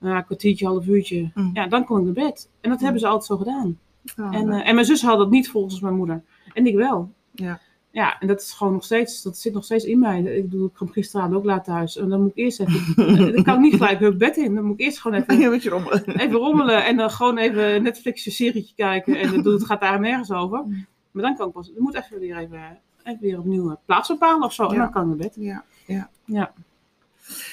Ja, 0.00 0.16
een 0.16 0.24
kwartiertje, 0.24 0.66
half 0.66 0.86
uurtje. 0.86 1.30
Mm. 1.34 1.50
Ja, 1.52 1.66
dan 1.66 1.84
kon 1.84 1.98
ik 1.98 2.04
naar 2.04 2.24
bed. 2.26 2.48
En 2.60 2.68
dat 2.68 2.78
Mm. 2.78 2.84
hebben 2.84 3.00
ze 3.02 3.06
altijd 3.06 3.24
zo 3.24 3.36
gedaan. 3.36 3.78
Oh, 4.20 4.34
En, 4.36 4.46
nou, 4.46 4.62
en 4.62 4.74
mijn 4.74 4.86
zus 4.86 5.02
had 5.02 5.18
dat 5.18 5.30
niet 5.30 5.50
volgens 5.50 5.80
mijn 5.80 5.94
moeder. 5.96 6.22
En 6.52 6.66
ik 6.66 6.74
wel. 6.74 7.10
Ja. 7.32 7.60
Ja, 7.94 8.18
en 8.20 8.26
dat 8.26 8.40
is 8.40 8.52
gewoon 8.52 8.72
nog 8.72 8.84
steeds, 8.84 9.22
dat 9.22 9.38
zit 9.38 9.52
nog 9.52 9.64
steeds 9.64 9.84
in 9.84 9.98
mij. 9.98 10.22
Ik 10.22 10.50
bedoel, 10.50 10.66
ik 10.66 10.72
kwam 10.72 10.88
gisteravond 10.90 11.34
ook 11.34 11.44
laat 11.44 11.64
thuis. 11.64 11.96
En 11.96 12.08
dan 12.08 12.20
moet 12.20 12.30
ik 12.30 12.36
eerst 12.36 12.60
even, 12.60 12.94
dan 13.34 13.42
kan 13.42 13.54
ik 13.54 13.60
niet 13.60 13.74
gelijk 13.74 13.98
weer 13.98 14.16
bed 14.16 14.36
in. 14.36 14.54
Dan 14.54 14.64
moet 14.64 14.80
ik 14.80 14.86
eerst 14.86 15.00
gewoon 15.00 15.20
even, 15.20 15.38
ja, 15.38 15.52
je 15.52 15.60
erom. 15.64 15.88
even 15.92 16.32
rommelen. 16.32 16.84
En 16.84 16.96
dan 16.96 17.10
gewoon 17.10 17.38
even 17.38 17.82
Netflix 17.82 18.26
een 18.26 18.32
serietje 18.32 18.74
kijken. 18.74 19.16
En 19.16 19.30
bedoel, 19.30 19.52
het 19.52 19.64
gaat 19.64 19.80
daar 19.80 20.00
nergens 20.00 20.30
over. 20.32 20.62
Mm. 20.66 20.86
Maar 21.10 21.22
dan 21.22 21.36
kan 21.36 21.46
ik 21.46 21.52
pas, 21.52 21.68
ik 21.68 21.78
moet 21.78 21.94
even 21.94 22.18
weer 22.18 22.36
even, 22.36 22.78
even 23.04 23.20
weer 23.20 23.38
opnieuw 23.38 23.70
een 23.70 23.78
plaats 23.84 24.08
bepalen 24.08 24.42
of 24.46 24.52
zo. 24.52 24.66
En 24.66 24.74
Ja. 24.74 24.80
dan 24.80 24.90
kan 24.92 25.02
ik 25.02 25.08
naar 25.08 25.16
bed. 25.16 25.34
Ja, 25.38 25.64
ja. 25.86 26.10
Ja. 26.24 26.52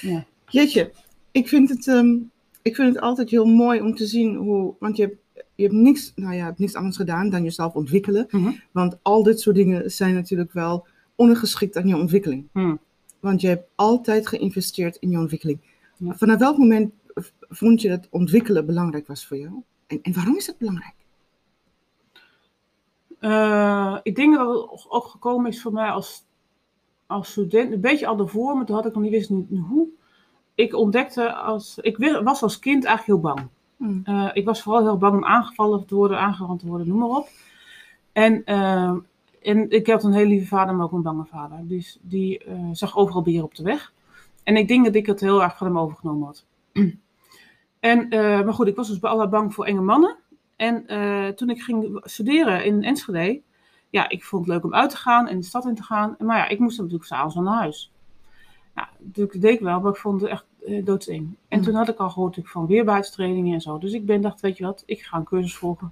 Ja. 0.02 0.26
Jeetje, 0.48 0.92
ik 1.32 1.48
vind, 1.48 1.70
het, 1.70 1.88
ehm, 1.88 2.16
ik 2.62 2.76
vind 2.76 2.94
het 2.94 3.04
altijd 3.04 3.30
heel 3.30 3.46
mooi 3.46 3.82
om 3.82 3.96
te 3.96 4.06
zien 4.06 4.36
hoe. 4.36 4.74
Want 4.80 4.98
je 4.98 5.04
hebt, 5.04 5.16
je 5.62 5.68
hebt, 5.68 5.80
niks, 5.80 6.12
nou 6.16 6.34
ja, 6.36 6.46
hebt 6.46 6.60
niks 6.60 6.76
anders 6.76 6.98
gedaan 6.98 7.30
dan 7.30 7.44
jezelf 7.44 7.74
ontwikkelen. 7.74 8.28
Mhm. 8.30 8.52
Want 8.72 8.98
al 9.02 9.24
dit 9.24 9.40
soort 9.40 9.56
dingen 9.56 9.92
zijn 9.92 10.14
natuurlijk 10.14 10.52
wel 10.52 10.88
ongeschikt 11.16 11.78
aan 11.78 11.88
je 11.88 11.96
ontwikkeling. 11.96 12.48
Hmm. 12.52 12.80
Want 13.20 13.42
je 13.42 13.48
hebt 13.48 13.70
altijd 13.76 14.28
geïnvesteerd 14.28 14.96
in 14.96 15.10
je 15.10 15.18
ontwikkeling. 15.18 15.60
Ja. 15.98 16.14
Vanaf 16.16 16.40
welk 16.40 16.58
moment 16.58 16.94
vond 17.50 17.82
je 17.82 17.90
dat 17.90 18.08
ontwikkelen 18.10 18.66
belangrijk 18.66 19.08
was 19.08 19.28
voor 19.28 19.38
jou? 19.38 19.64
En, 19.88 20.00
en 20.02 20.14
waarom 20.14 20.36
is 20.36 20.48
het 20.48 20.58
belangrijk? 20.58 20.96
Eh, 23.20 23.98
ik 24.04 24.16
denk 24.16 24.36
dat 24.36 24.48
het 24.48 24.86
ook 24.90 25.06
gekomen 25.06 25.52
is 25.52 25.62
voor 25.62 25.74
mij 25.74 25.90
als, 25.90 26.26
als 27.06 27.32
student, 27.32 27.72
een 27.72 27.82
beetje 27.82 28.08
al 28.08 28.16
daarvoor, 28.16 28.56
maar 28.56 28.66
toen 28.66 28.76
had 28.76 28.86
ik 28.86 28.94
nog 28.94 29.04
niet 29.04 29.12
wist 29.12 29.30
hoe. 29.70 29.88
Ik 30.56 30.76
ontdekte 30.76 31.34
als, 31.34 31.78
ik 31.82 31.98
was 32.24 32.42
als 32.42 32.60
kind 32.60 32.86
eigenlijk 32.86 33.24
heel 33.24 33.34
bang. 33.34 33.50
Hmm. 33.82 34.02
Eh, 34.04 34.30
ik 34.34 34.46
was 34.46 34.62
vooral 34.62 34.84
heel 34.84 34.98
bang 34.98 35.14
om 35.14 35.26
aangevallen 35.26 35.86
te 35.86 35.96
worden, 35.96 36.20
aangerand 36.20 36.60
te 36.60 36.68
worden, 36.68 36.88
noem 36.88 36.98
maar 36.98 37.18
op. 37.18 37.28
En, 38.12 38.46
eh, 38.46 38.96
en 39.42 39.70
ik 39.70 39.88
had 39.88 40.04
een 40.04 40.14
hele 40.14 40.30
lieve 40.30 40.48
vader, 40.48 40.76
maar 40.76 40.86
ook 40.86 40.92
een 40.92 41.02
bange 41.02 41.26
vader. 41.26 41.58
Dus 41.68 42.00
die 42.02 42.44
eh, 42.44 42.70
zag 42.72 42.98
overal 42.98 43.22
beren 43.22 43.44
op 43.44 43.56
de 43.56 43.64
weg. 43.64 43.94
En 44.44 44.56
ik 44.56 44.68
denk 44.68 44.86
dat 44.86 44.96
ik 44.96 45.06
het 45.06 45.20
heel 45.20 45.44
erg 45.44 45.58
van 45.58 45.68
hem 45.68 45.80
overgenomen 45.80 46.26
had. 46.26 46.46
en, 47.80 48.10
eh, 48.10 48.44
maar 48.44 48.54
goed, 48.54 48.68
ik 48.68 48.76
was 48.76 48.88
dus 48.88 49.00
bij 49.00 49.10
allerlei 49.10 49.36
bang 49.36 49.54
voor 49.54 49.66
enge 49.66 49.82
mannen. 49.82 50.18
En 50.56 50.86
toen 51.36 51.50
ik 51.50 51.62
ging 51.62 52.02
studeren 52.04 52.66
in 52.66 52.84
Enschede, 52.84 53.42
ja, 53.90 54.10
ik 54.10 54.24
vond 54.24 54.46
het 54.46 54.54
leuk 54.54 54.64
om 54.64 54.74
uit 54.74 54.90
te 54.90 54.98
gaan 54.98 55.28
en 55.28 55.38
de 55.38 55.46
stad 55.46 55.66
in 55.66 55.76
te 55.76 55.84
gaan. 55.84 56.16
Maar 56.20 56.38
ja, 56.38 56.48
ik 56.48 56.60
moest 56.60 56.78
natuurlijk 56.78 57.06
s'avonds 57.06 57.36
naar 57.36 57.54
huis. 57.54 57.92
Nou, 58.76 58.88
natuurlijk 59.00 59.34
dat 59.34 59.42
deed 59.42 59.54
ik 59.54 59.60
wel, 59.60 59.80
maar 59.80 59.92
ik 59.92 59.98
vond 59.98 60.22
het 60.22 60.30
echt 60.30 60.46
uh, 60.68 60.86
doodseng. 60.86 61.36
En 61.48 61.58
Mm. 61.58 61.64
toen 61.66 61.74
had 61.76 61.90
ik 61.90 61.98
al 61.98 62.10
gehoord 62.10 62.38
van 62.44 62.68
weerbaarheidstrainingen 62.68 63.54
en 63.54 63.62
zo. 63.62 63.78
Dus 63.78 63.92
ik 63.94 64.06
ben 64.06 64.22
dacht, 64.22 64.42
weet 64.42 64.58
je 64.58 64.64
wat, 64.66 64.84
ik 64.86 65.02
ga 65.02 65.18
een 65.18 65.24
cursus 65.24 65.56
volgen. 65.56 65.92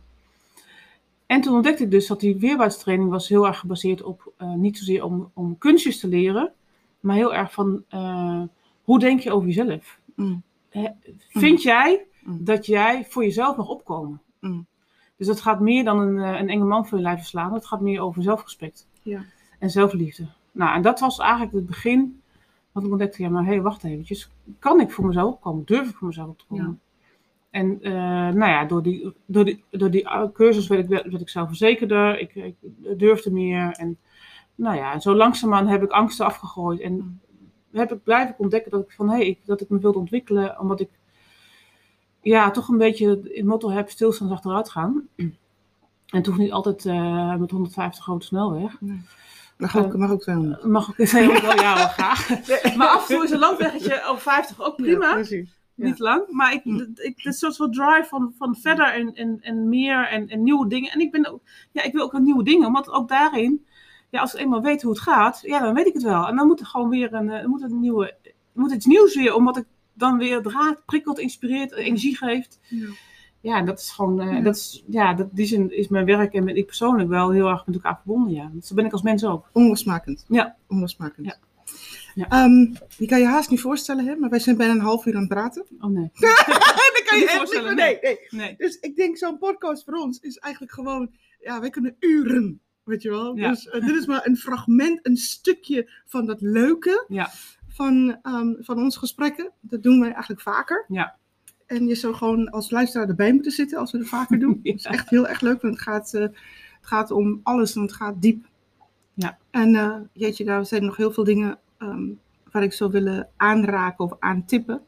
En 1.26 1.42
toen 1.42 1.54
ontdekte 1.54 1.84
ik 1.84 1.92
dus 1.92 2.08
dat 2.08 2.20
die 2.20 2.36
weerbaarheidstraining 2.38 3.10
was 3.10 3.28
heel 3.28 3.48
erg 3.48 3.60
gebaseerd 3.60 4.02
op, 4.04 4.32
eh, 4.38 4.54
niet 4.54 4.78
zozeer 4.78 5.04
om, 5.04 5.32
om 5.34 5.58
kunstjes 5.58 6.00
te 6.00 6.08
leren, 6.08 6.52
maar 7.00 7.16
heel 7.16 7.34
erg 7.34 7.54
van, 7.54 7.84
eh, 7.90 8.42
hoe 8.84 9.00
denk 9.00 9.20
je 9.20 9.32
over 9.32 9.48
jezelf? 9.48 10.00
Mm. 10.16 10.42
Hè, 10.70 10.88
Vind 11.30 11.62
jij 11.62 12.04
Mm. 12.24 12.44
dat 12.44 12.66
jij 12.66 13.06
voor 13.10 13.24
jezelf 13.24 13.58
mag 13.58 13.68
opkomen? 13.68 14.22
Mm. 14.40 14.66
Dus 15.18 15.28
dat 15.28 15.42
gaat 15.42 15.60
meer 15.60 15.84
dan 15.84 16.00
een, 16.00 16.18
eh, 16.20 16.40
een 16.40 16.50
enge 16.50 16.64
man 16.66 16.88
voor 16.88 16.98
je 16.98 17.04
lijf 17.04 17.18
verslaan. 17.20 17.54
Het 17.54 17.66
gaat 17.66 17.82
meer 17.82 18.02
over 18.02 18.24
zelfrespect 18.24 18.88
Ja. 19.02 19.22
en 19.60 19.70
zelfliefde. 19.70 20.26
Nou, 20.52 20.76
en 20.76 20.82
dat 20.82 21.00
was 21.00 21.20
eigenlijk 21.20 21.52
het 21.54 21.66
begin. 21.66 22.22
Ik 22.84 22.92
ontdekte, 22.92 23.24
ja, 23.24 23.30
maar 23.30 23.44
hé, 23.44 23.50
hey, 23.50 23.62
wacht 23.62 23.84
eventjes. 23.84 24.32
Kan 24.60 24.80
ik 24.80 24.92
voor 24.92 25.06
mezelf 25.06 25.34
opkomen? 25.34 25.66
Durf 25.66 25.90
ik 25.90 25.96
voor 25.96 26.08
mezelf 26.08 26.28
op 26.28 26.40
te 26.40 26.46
komen? 26.48 26.80
En 27.50 27.82
eh, 27.82 27.92
nou 28.34 28.52
ja, 28.52 28.66
door 28.66 28.84
die, 28.84 29.14
door 29.26 29.46
die, 29.46 29.64
door 29.70 29.92
die 29.92 30.04
uh, 30.04 30.24
cursus 30.34 30.68
werd 30.68 30.84
ik, 30.84 30.90
werd 30.90 31.22
ik 31.22 31.30
zelfverzekerder. 31.30 32.20
Ik, 32.20 32.36
ik 32.36 32.56
durfde 32.98 33.32
meer. 33.32 33.72
En 33.72 33.98
nou 34.56 34.76
ja, 34.76 34.94
en 34.94 35.02
zo 35.02 35.16
langzaamaan 35.16 35.68
heb 35.68 35.84
ik 35.84 35.92
angsten 35.92 36.26
afgegooid. 36.26 36.80
En 36.80 37.22
heb 37.72 37.92
ik 37.92 38.04
blijven 38.04 38.36
ontdekken 38.38 38.72
dat 38.72 38.82
ik 38.82 38.92
van, 38.92 39.10
hé, 39.10 39.16
hey, 39.16 39.40
dat 39.46 39.62
ik 39.62 39.70
me 39.70 39.80
wilde 39.80 40.00
ontwikkelen. 40.00 40.60
Omdat 40.60 40.80
ik 40.80 40.90
ja, 42.22 42.52
toch 42.52 42.68
een 42.68 42.78
beetje 42.78 43.08
het 43.08 43.46
motto 43.46 43.70
heb, 43.70 43.90
stilstaan 43.90 44.32
achteruit 44.32 44.70
gaan. 44.70 45.08
En 45.16 45.38
het 46.06 46.26
hoeft 46.26 46.40
niet 46.40 46.52
altijd 46.52 46.86
eh, 46.86 47.36
met 47.36 47.52
150 47.52 48.04
grote 48.04 48.26
snelweg. 48.26 48.80
Mag 49.60 49.78
ook, 49.78 49.98
mag 49.98 50.12
ook 50.12 50.22
200. 50.22 50.64
Mag 50.64 50.90
ook 50.90 50.98
eens 50.98 51.12
heel 51.12 51.42
wel, 51.42 51.56
ja, 51.56 51.76
wel 51.76 51.88
graag. 51.88 52.30
Maar 52.76 52.88
af 52.88 53.10
en 53.10 53.16
toe 53.16 53.24
is 53.24 53.32
een 53.32 53.40
landweggetje 53.40 54.04
over 54.04 54.22
50 54.22 54.62
ook 54.62 54.76
prima. 54.76 55.14
Precies. 55.14 55.58
Ja. 55.76 55.86
Niet 55.86 56.00
lang, 56.00 56.24
maar 56.30 56.54
ik, 56.54 56.64
Hm. 56.64 56.80
ik, 56.80 57.14
het 57.16 57.26
is 57.26 57.42
een 57.42 57.52
soort 57.52 57.74
drive 57.74 58.06
van, 58.10 58.34
van 58.38 58.56
verder 58.56 58.94
en, 58.94 59.14
en, 59.14 59.38
en 59.42 59.70
meer 59.70 60.08
en, 60.08 60.28
en 60.28 60.44
nieuwe 60.44 60.68
dingen. 60.68 60.92
En 60.92 61.00
ik, 61.00 61.12
ben 61.12 61.32
ook, 61.32 61.42
ja, 61.72 61.84
ik 61.84 61.94
wil 61.94 62.04
ook 62.04 62.14
aan 62.14 62.24
nieuwe 62.24 62.44
dingen, 62.44 62.68
omdat 62.68 62.90
ook 62.90 63.10
daarin, 63.10 63.66
ja, 64.10 64.20
als 64.22 64.34
ik 64.34 64.40
eenmaal 64.40 64.62
weet 64.62 64.82
hoe 64.82 64.92
het 64.92 65.02
gaat, 65.02 65.40
ja, 65.42 65.60
dan 65.60 65.74
weet 65.74 65.86
ik 65.88 65.94
het 65.94 66.04
wel. 66.04 66.28
En 66.28 66.36
dan 66.36 66.48
moet 66.48 66.60
er 66.60 66.66
gewoon 66.66 66.90
weer 66.90 67.14
een, 67.14 67.30
eh, 67.30 67.46
moet 67.46 67.62
een 67.62 67.80
nieuwe, 67.80 68.16
moet 68.54 68.72
iets 68.72 68.86
nieuws 68.86 69.16
weer, 69.16 69.34
omdat 69.34 69.58
ik 69.58 69.66
dan 69.94 70.18
weer 70.18 70.42
draad, 70.42 70.86
prikkelt, 70.86 71.20
inspireert, 71.20 71.74
energie 71.74 72.18
geeft. 72.18 72.60
Ja. 72.70 72.88
Ja, 73.42 73.62
dat 73.62 73.80
is 73.80 73.92
gewoon, 73.92 74.30
Ja. 74.36 74.42
dat 74.42 74.56
is, 74.56 74.84
ja, 74.88 75.14
dat, 75.14 75.28
die 75.32 75.46
zin 75.46 75.72
is 75.78 75.88
mijn 75.88 76.06
werk 76.06 76.34
en 76.34 76.48
ik 76.48 76.66
persoonlijk 76.66 77.10
wel 77.10 77.30
heel 77.32 77.48
erg 77.48 77.66
met 77.66 77.76
elkaar 77.76 77.96
verbonden, 77.96 78.34
ja. 78.34 78.52
Zo 78.62 78.76
ben 78.76 78.86
ik 78.86 78.92
als 78.92 79.02
mens 79.02 79.26
ook. 79.26 79.50
Onlosmakend. 79.54 80.26
Ja. 80.28 80.56
Onlosmakend. 80.68 81.26
Ja. 81.26 81.36
Ja. 82.14 82.28
Ehm, 82.30 82.74
je 82.98 83.06
kan 83.08 83.20
je 83.20 83.26
haast 83.26 83.50
niet 83.50 83.62
voorstellen, 83.62 84.06
hè? 84.06 84.16
maar 84.16 84.30
wij 84.30 84.40
zijn 84.40 84.58
bijna 84.58 84.74
een 84.74 84.80
half 84.80 85.06
uur 85.06 85.14
aan 85.14 85.20
het 85.20 85.30
praten. 85.30 85.66
Oh 85.80 85.90
nee. 85.90 86.10
dat 86.20 87.04
kan 87.06 87.20
Niet 87.20 87.28
echt 87.28 87.38
voorstellen, 87.38 87.76
Nee, 87.76 87.98
nee. 88.02 88.18
Nee. 88.30 88.56
Dus 88.58 88.80
ik 88.80 88.96
denk, 88.96 89.18
zo'n 89.18 89.38
podcast 89.38 89.84
voor 89.84 89.94
ons 89.94 90.20
is 90.20 90.38
eigenlijk 90.38 90.74
gewoon, 90.74 91.12
ja, 91.40 91.60
wij 91.60 91.70
kunnen 91.70 91.96
uren, 92.00 92.60
weet 92.84 93.02
je 93.02 93.10
wel. 93.10 93.36
Ja. 93.38 93.50
Dus 93.50 93.70
eh, 93.70 93.86
dit 93.86 93.96
is 93.96 94.06
maar 94.06 94.26
een 94.26 94.38
fragment, 94.38 95.00
een 95.06 95.18
stukje 95.18 95.90
van 96.06 96.26
dat 96.26 96.42
leuke 96.42 97.06
Ja. 97.08 97.30
van, 97.68 98.18
ehm, 98.22 98.54
van 98.60 98.78
onze 98.78 99.00
gesprekken. 99.00 99.52
Dat 99.62 99.84
doen 99.84 100.00
wij 100.00 100.12
eigenlijk 100.12 100.42
vaker. 100.42 100.86
Ja. 100.88 101.18
En 101.70 101.88
je 101.88 101.96
zou 101.96 102.14
gewoon 102.14 102.50
als 102.50 102.72
luisteraar 102.72 103.08
erbij 103.08 103.34
moeten 103.34 103.52
zitten 103.52 103.78
als 103.80 103.92
we 103.92 103.98
het 103.98 104.08
vaker 104.08 104.40
doen. 104.40 104.60
Ja. 104.64 104.72
Dat 104.72 104.80
is 104.80 104.86
echt 104.86 105.10
heel 105.10 105.28
erg 105.28 105.42
leuk, 105.42 105.62
want 105.62 105.74
het 105.74 105.84
gaat, 105.84 106.14
eh, 106.14 106.22
het 106.22 106.36
gaat 106.82 107.12
om 107.12 107.40
alles 107.44 107.76
en 107.76 107.82
het 107.82 107.94
gaat 107.94 108.22
diep. 108.22 108.46
Ja. 109.14 109.38
En 109.52 109.76
eh, 109.76 109.96
jeetje, 110.14 110.46
daar 110.46 110.66
zijn 110.66 110.86
nog 110.86 110.98
heel 110.98 111.12
veel 111.12 111.24
dingen 111.24 111.60
ehm, 111.78 112.08
waar 112.52 112.64
ik 112.64 112.74
zou 112.74 112.92
willen 112.92 113.30
aanraken 113.38 114.06
of 114.06 114.14
aantippen. 114.20 114.82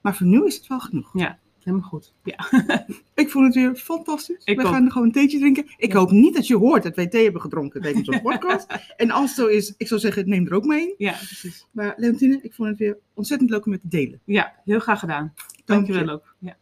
Maar 0.00 0.16
voor 0.16 0.26
nu 0.26 0.44
is 0.46 0.56
het 0.56 0.66
wel 0.66 0.80
genoeg. 0.80 1.12
Helemaal 1.60 1.88
goed. 1.88 2.12
Ja. 2.24 2.38
Ik 3.14 3.30
vond 3.30 3.44
het 3.46 3.54
weer 3.54 3.74
fantastisch. 3.74 4.44
Ik 4.44 4.56
We 4.60 4.64
ook. 4.66 4.72
gaan 4.72 4.90
gewoon 4.92 5.06
een 5.06 5.12
theetje 5.12 5.38
drinken. 5.38 5.64
Ik 5.76 5.92
Ja. 5.92 5.98
hoop 5.98 6.10
niet 6.10 6.34
dat 6.34 6.46
je 6.46 6.56
hoort 6.56 6.82
dat 6.82 6.96
wij 6.96 7.06
thee 7.06 7.22
hebben 7.22 7.40
gedronken 7.40 7.82
tijdens 7.82 8.08
onze 8.08 8.20
podcast. 8.20 8.66
en 8.96 9.10
als 9.10 9.24
het 9.30 9.38
zo 9.38 9.46
is, 9.46 9.74
ik 9.76 9.88
zou 9.88 10.00
zeggen, 10.00 10.28
neem 10.28 10.46
er 10.46 10.54
ook 10.54 10.64
mee. 10.64 10.94
Ja, 10.98 11.12
precies. 11.12 11.66
Maar 11.70 11.94
Leontine, 11.96 12.38
ik 12.42 12.54
vond 12.54 12.68
het 12.68 12.78
weer 12.78 12.98
ontzettend 13.14 13.50
leuk 13.50 13.64
om 13.64 13.70
met 13.70 13.80
te 13.80 13.88
delen. 13.88 14.20
Ja, 14.24 14.54
heel 14.64 14.78
graag 14.80 14.98
gedaan. 15.00 15.32
Dank 15.70 15.86
je. 15.86 15.92
Dankjewel 15.92 16.14
ook. 16.14 16.34
Ja. 16.38 16.56